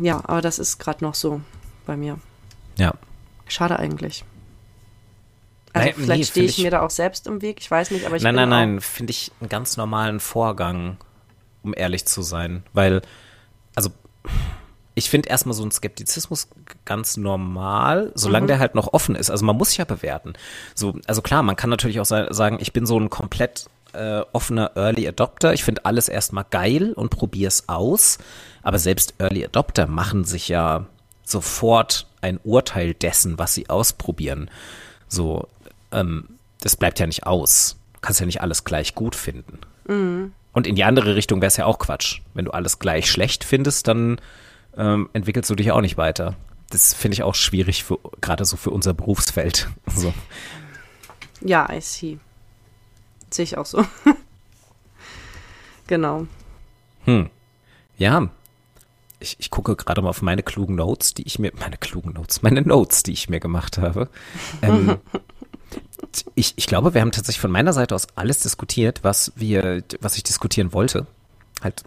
[0.00, 1.40] Ja, aber das ist gerade noch so
[1.86, 2.18] bei mir.
[2.76, 2.94] Ja.
[3.46, 4.24] Schade eigentlich.
[5.72, 7.90] Also nein, vielleicht nee, stehe ich, ich, mir da auch selbst im Weg, ich weiß
[7.92, 10.98] nicht, aber ich Nein, nein, nein, finde ich einen ganz normalen Vorgang,
[11.62, 13.00] um ehrlich zu sein, weil
[13.74, 13.90] also
[14.94, 16.48] ich finde erstmal so ein Skeptizismus
[16.84, 18.48] ganz normal, solange mhm.
[18.48, 19.30] der halt noch offen ist.
[19.30, 20.34] Also man muss ja bewerten.
[20.74, 24.72] So, also klar, man kann natürlich auch sagen, ich bin so ein komplett äh, offener
[24.74, 25.52] Early Adopter.
[25.52, 28.18] Ich finde alles erstmal geil und probiere es aus.
[28.62, 30.86] Aber selbst Early Adopter machen sich ja
[31.24, 34.50] sofort ein Urteil dessen, was sie ausprobieren.
[35.08, 35.48] So,
[35.90, 36.28] ähm,
[36.60, 37.76] das bleibt ja nicht aus.
[37.94, 39.58] Du kannst ja nicht alles gleich gut finden.
[39.86, 40.32] Mhm.
[40.52, 42.20] Und in die andere Richtung wäre es ja auch Quatsch.
[42.34, 44.20] Wenn du alles gleich schlecht findest, dann
[44.76, 46.36] ähm, entwickelst du dich auch nicht weiter.
[46.70, 47.84] Das finde ich auch schwierig,
[48.20, 49.68] gerade so für unser Berufsfeld.
[49.94, 50.12] So.
[51.44, 52.18] Ja, I see.
[53.32, 53.84] Sehe ich auch so.
[55.86, 56.26] genau.
[57.04, 57.30] Hm.
[57.96, 58.28] Ja.
[59.20, 62.42] Ich, ich gucke gerade mal auf meine klugen Notes, die ich mir, meine klugen Notes,
[62.42, 64.08] meine Notes, die ich mir gemacht habe.
[64.62, 64.98] Ähm,
[66.34, 70.16] ich, ich glaube, wir haben tatsächlich von meiner Seite aus alles diskutiert, was wir, was
[70.16, 71.06] ich diskutieren wollte.
[71.62, 71.84] Halt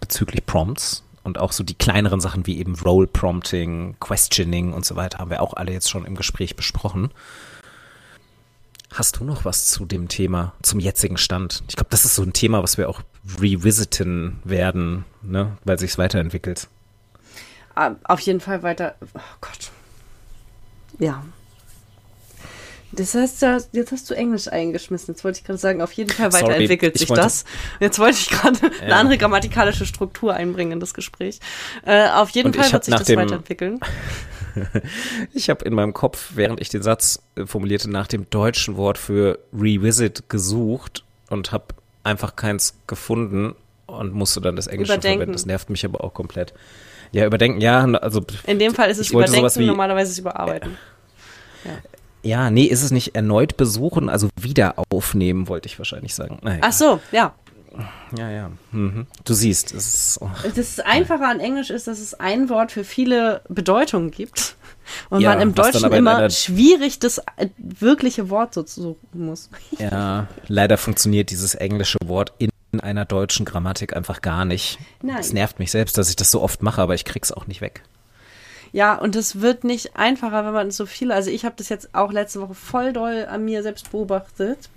[0.00, 4.96] bezüglich Prompts und auch so die kleineren Sachen wie eben Role Prompting, Questioning und so
[4.96, 7.10] weiter haben wir auch alle jetzt schon im Gespräch besprochen.
[8.92, 11.62] Hast du noch was zu dem Thema, zum jetzigen Stand?
[11.68, 13.02] Ich glaube, das ist so ein Thema, was wir auch
[13.40, 16.68] revisiten werden, ne, weil sich es weiterentwickelt.
[17.74, 18.94] Ah, auf jeden Fall weiter.
[19.14, 19.70] Oh Gott.
[20.98, 21.22] Ja,
[22.96, 25.14] das heißt, jetzt hast du Englisch eingeschmissen.
[25.14, 27.44] Jetzt wollte ich gerade sagen, auf jeden Fall weiterentwickelt Sorry, sich das.
[27.80, 28.82] Jetzt wollte ich gerade ja.
[28.82, 31.40] eine andere grammatikalische Struktur einbringen in das Gespräch.
[31.84, 33.80] Äh, auf jeden Fall wird sich das dem, weiterentwickeln.
[35.32, 38.98] ich habe in meinem Kopf, während ich den Satz äh, formulierte, nach dem deutschen Wort
[38.98, 41.66] für Revisit gesucht und habe
[42.04, 43.54] einfach keins gefunden
[43.86, 45.18] und musste dann das Englische überdenken.
[45.18, 45.32] verwenden.
[45.32, 46.54] Das nervt mich aber auch komplett.
[47.12, 48.22] Ja, überdenken, ja, also.
[48.46, 50.76] In dem Fall ist es überdenken, wie, normalerweise ist es überarbeiten.
[51.64, 51.70] Ja.
[52.22, 56.40] Ja, nee, ist es nicht erneut besuchen, also wieder aufnehmen, wollte ich wahrscheinlich sagen.
[56.42, 56.58] Naja.
[56.62, 57.34] Ach so, ja.
[58.16, 58.50] Ja, ja.
[58.72, 59.06] Mhm.
[59.24, 60.18] Du siehst, es ist.
[60.20, 60.30] Oh.
[60.54, 64.56] Das Einfache an Englisch ist, dass es ein Wort für viele Bedeutungen gibt.
[65.10, 69.50] Und ja, man im Deutschen immer schwierig das äh, wirkliche Wort so suchen muss.
[69.78, 72.50] Ja, leider funktioniert dieses englische Wort in
[72.80, 74.78] einer deutschen Grammatik einfach gar nicht.
[75.02, 75.18] Nein.
[75.18, 77.60] Es nervt mich selbst, dass ich das so oft mache, aber ich krieg's auch nicht
[77.60, 77.82] weg.
[78.72, 81.94] Ja, und es wird nicht einfacher, wenn man so viele, also ich habe das jetzt
[81.94, 84.68] auch letzte Woche voll doll an mir selbst beobachtet.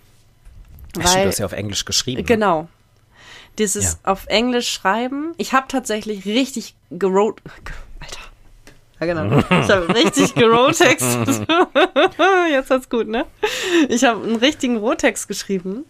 [0.96, 2.22] Weil, Stimmt, du hast ja auf Englisch geschrieben.
[2.22, 2.26] Ne?
[2.26, 2.68] Genau.
[3.60, 4.12] Dieses ja.
[4.12, 5.34] auf Englisch schreiben.
[5.38, 7.42] Ich habe tatsächlich richtig gerot.
[8.00, 8.20] Alter.
[9.00, 9.40] Ja, genau.
[9.40, 11.06] Ich habe richtig gerotext.
[12.52, 13.26] Jetzt hat's gut, ne?
[13.90, 15.86] Ich habe einen richtigen Rotext geschrieben.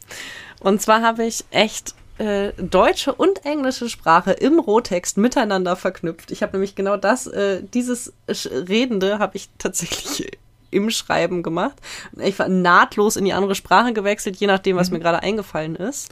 [0.60, 6.32] Und zwar habe ich echt äh, deutsche und englische Sprache im Rohtext miteinander verknüpft.
[6.32, 10.38] Ich habe nämlich genau das, äh, dieses Redende habe ich tatsächlich
[10.72, 11.78] im Schreiben gemacht.
[12.18, 14.98] Ich war nahtlos in die andere Sprache gewechselt, je nachdem, was mhm.
[14.98, 16.12] mir gerade eingefallen ist.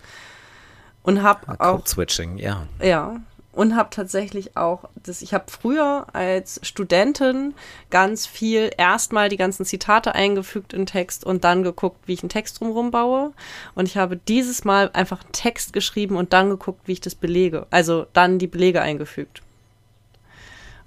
[1.08, 1.88] Und habe auch.
[1.88, 2.68] Switching, ja.
[2.82, 3.22] Ja
[3.58, 7.56] und habe tatsächlich auch, das, ich habe früher als Studentin
[7.90, 12.30] ganz viel erstmal die ganzen Zitate eingefügt in Text und dann geguckt, wie ich einen
[12.30, 13.34] Text drumherum baue.
[13.74, 17.16] Und ich habe dieses Mal einfach einen Text geschrieben und dann geguckt, wie ich das
[17.16, 17.66] belege.
[17.72, 19.42] Also dann die Belege eingefügt.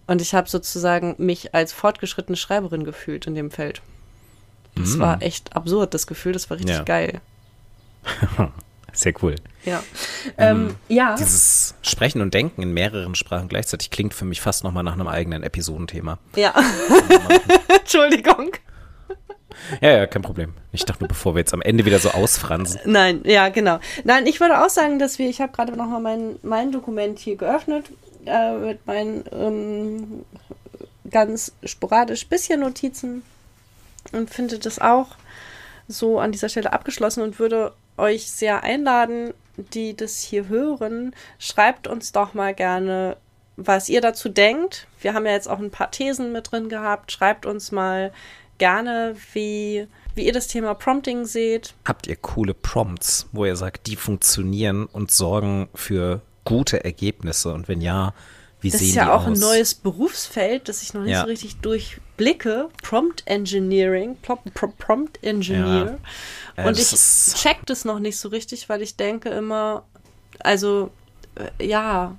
[0.06, 3.82] Und ich habe sozusagen mich als fortgeschrittene Schreiberin gefühlt in dem Feld.
[4.76, 5.00] Das mm.
[5.00, 6.84] war echt absurd, das Gefühl, das war richtig ja.
[6.84, 7.20] geil.
[8.92, 9.36] Sehr cool.
[9.64, 9.82] Ja.
[10.38, 11.16] Ähm, ähm, ja.
[11.16, 15.08] Dieses Sprechen und Denken in mehreren Sprachen gleichzeitig klingt für mich fast nochmal nach einem
[15.08, 16.18] eigenen Episodenthema.
[16.36, 16.54] Ja.
[17.80, 18.52] Entschuldigung.
[19.80, 20.54] Ja, ja, kein Problem.
[20.72, 22.80] Ich dachte nur, bevor wir jetzt am Ende wieder so ausfransen.
[22.84, 23.78] Nein, ja, genau.
[24.04, 27.36] Nein, ich würde auch sagen, dass wir, ich habe gerade nochmal mein, mein Dokument hier
[27.36, 27.86] geöffnet
[28.26, 30.24] äh, mit meinen ähm,
[31.10, 33.22] ganz sporadisch bisschen Notizen
[34.12, 35.08] und finde das auch
[35.88, 41.14] so an dieser Stelle abgeschlossen und würde euch sehr einladen, die das hier hören.
[41.38, 43.16] Schreibt uns doch mal gerne,
[43.56, 44.86] was ihr dazu denkt.
[45.00, 47.12] Wir haben ja jetzt auch ein paar Thesen mit drin gehabt.
[47.12, 48.12] Schreibt uns mal
[48.58, 51.74] gerne, wie, wie ihr das Thema Prompting seht.
[51.84, 57.52] Habt ihr coole Prompts, wo ihr sagt, die funktionieren und sorgen für gute Ergebnisse?
[57.52, 58.14] Und wenn ja,
[58.60, 59.36] wie das ist ja auch aus?
[59.36, 61.22] ein neues Berufsfeld, das ich noch nicht ja.
[61.22, 62.68] so richtig durchblicke.
[62.82, 65.98] Prompt Engineering, Prompt Engineer.
[66.56, 66.66] Ja.
[66.66, 66.90] Und ich
[67.34, 69.84] check das noch nicht so richtig, weil ich denke immer,
[70.40, 70.90] also
[71.36, 72.16] äh, ja,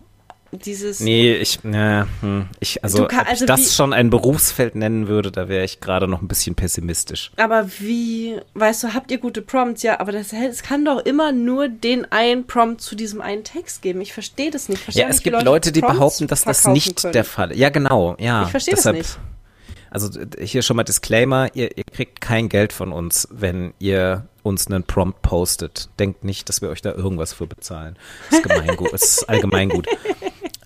[0.51, 0.99] dieses.
[0.99, 4.75] Nee, ich, ja, hm, ich also, kann, also ob ich das wie, schon ein Berufsfeld
[4.75, 7.31] nennen würde, da wäre ich gerade noch ein bisschen pessimistisch.
[7.37, 9.83] Aber wie, weißt du, habt ihr gute Prompts?
[9.83, 13.81] Ja, aber das, es kann doch immer nur den einen Prompt zu diesem einen Text
[13.81, 14.01] geben.
[14.01, 14.81] Ich verstehe das nicht.
[14.93, 17.13] ja, es nicht, gibt Leute, Leute, die behaupten, dass das nicht können.
[17.13, 17.57] der Fall ist.
[17.57, 18.43] Ja, genau, ja.
[18.43, 19.19] Ich verstehe das nicht.
[19.91, 24.67] Also hier schon mal Disclaimer, ihr, ihr kriegt kein Geld von uns, wenn ihr uns
[24.67, 25.89] einen Prompt postet.
[25.99, 27.97] Denkt nicht, dass wir euch da irgendwas für bezahlen.
[28.29, 29.87] Das ist Gemeingut, das ist allgemeingut.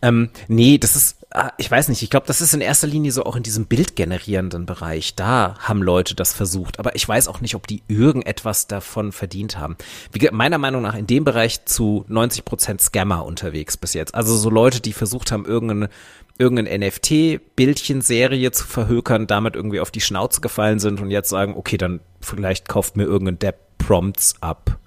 [0.05, 3.11] Ähm, nee, das ist, ah, ich weiß nicht, ich glaube, das ist in erster Linie
[3.11, 5.15] so auch in diesem bildgenerierenden Bereich.
[5.15, 9.57] Da haben Leute das versucht, aber ich weiß auch nicht, ob die irgendetwas davon verdient
[9.57, 9.77] haben.
[10.11, 14.13] Wie, meiner Meinung nach in dem Bereich zu 90 Prozent Scammer unterwegs bis jetzt.
[14.13, 15.89] Also so Leute, die versucht haben, irgendeine
[16.37, 21.77] irgendeine NFT-Bildchenserie zu verhökern, damit irgendwie auf die Schnauze gefallen sind und jetzt sagen, okay,
[21.77, 24.77] dann vielleicht kauft mir irgendein Depp Prompts ab.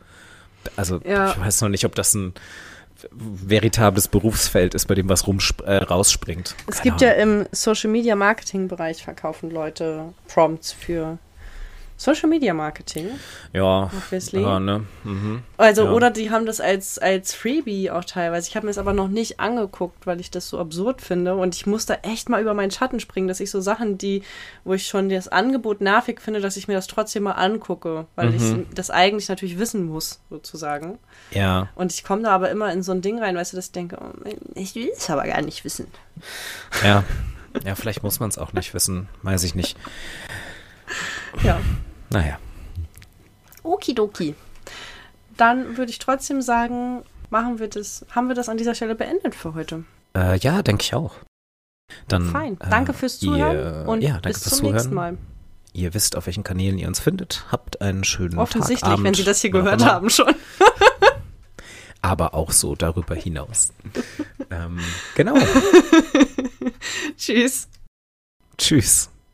[0.77, 1.31] Also ja.
[1.31, 2.35] ich weiß noch nicht, ob das ein
[3.13, 6.55] veritables Berufsfeld ist, bei dem was rumsp äh, rausspringt.
[6.67, 7.17] Es Keine gibt Ahnung.
[7.17, 11.19] ja im Social Media Marketing Bereich verkaufen Leute Prompts für
[12.01, 13.11] Social Media Marketing.
[13.53, 13.91] Ja.
[13.95, 14.41] Obviously.
[14.41, 14.87] Ja, ne?
[15.03, 15.43] Mhm.
[15.57, 15.91] Also, ja.
[15.91, 18.49] oder die haben das als, als Freebie auch teilweise.
[18.49, 21.35] Ich habe mir es aber noch nicht angeguckt, weil ich das so absurd finde.
[21.35, 24.23] Und ich muss da echt mal über meinen Schatten springen, dass ich so Sachen, die,
[24.63, 28.31] wo ich schon das Angebot nervig finde, dass ich mir das trotzdem mal angucke, weil
[28.31, 28.37] mhm.
[28.37, 31.01] ich das eigentlich natürlich wissen muss, sozusagen.
[31.33, 31.69] Ja.
[31.75, 33.73] Und ich komme da aber immer in so ein Ding rein, weißt du, dass ich
[33.73, 34.13] denke, oh,
[34.55, 35.89] ich will es aber gar nicht wissen.
[36.85, 37.03] Ja.
[37.65, 39.77] Ja, vielleicht muss man es auch nicht wissen, weiß ich nicht.
[41.43, 41.61] Ja.
[42.11, 42.39] Naja.
[43.63, 44.35] Okidoki.
[45.37, 49.35] Dann würde ich trotzdem sagen, machen wir das, haben wir das an dieser Stelle beendet
[49.35, 49.85] für heute.
[50.17, 51.17] Äh, ja, denke ich auch.
[52.09, 52.59] Dann, Fein.
[52.59, 54.75] Danke fürs Zuhören ihr, und ja, bis zum Zuhören.
[54.75, 55.19] nächsten Mal.
[55.73, 57.45] Ihr wisst, auf welchen Kanälen ihr uns findet.
[57.53, 60.35] Habt einen schönen Offensichtlich, Tag, Abend, wenn Sie das hier gehört haben schon.
[62.03, 63.73] Aber auch so darüber hinaus.
[64.51, 64.81] ähm,
[65.15, 65.35] genau.
[67.17, 67.69] Tschüss.
[68.57, 69.11] Tschüss.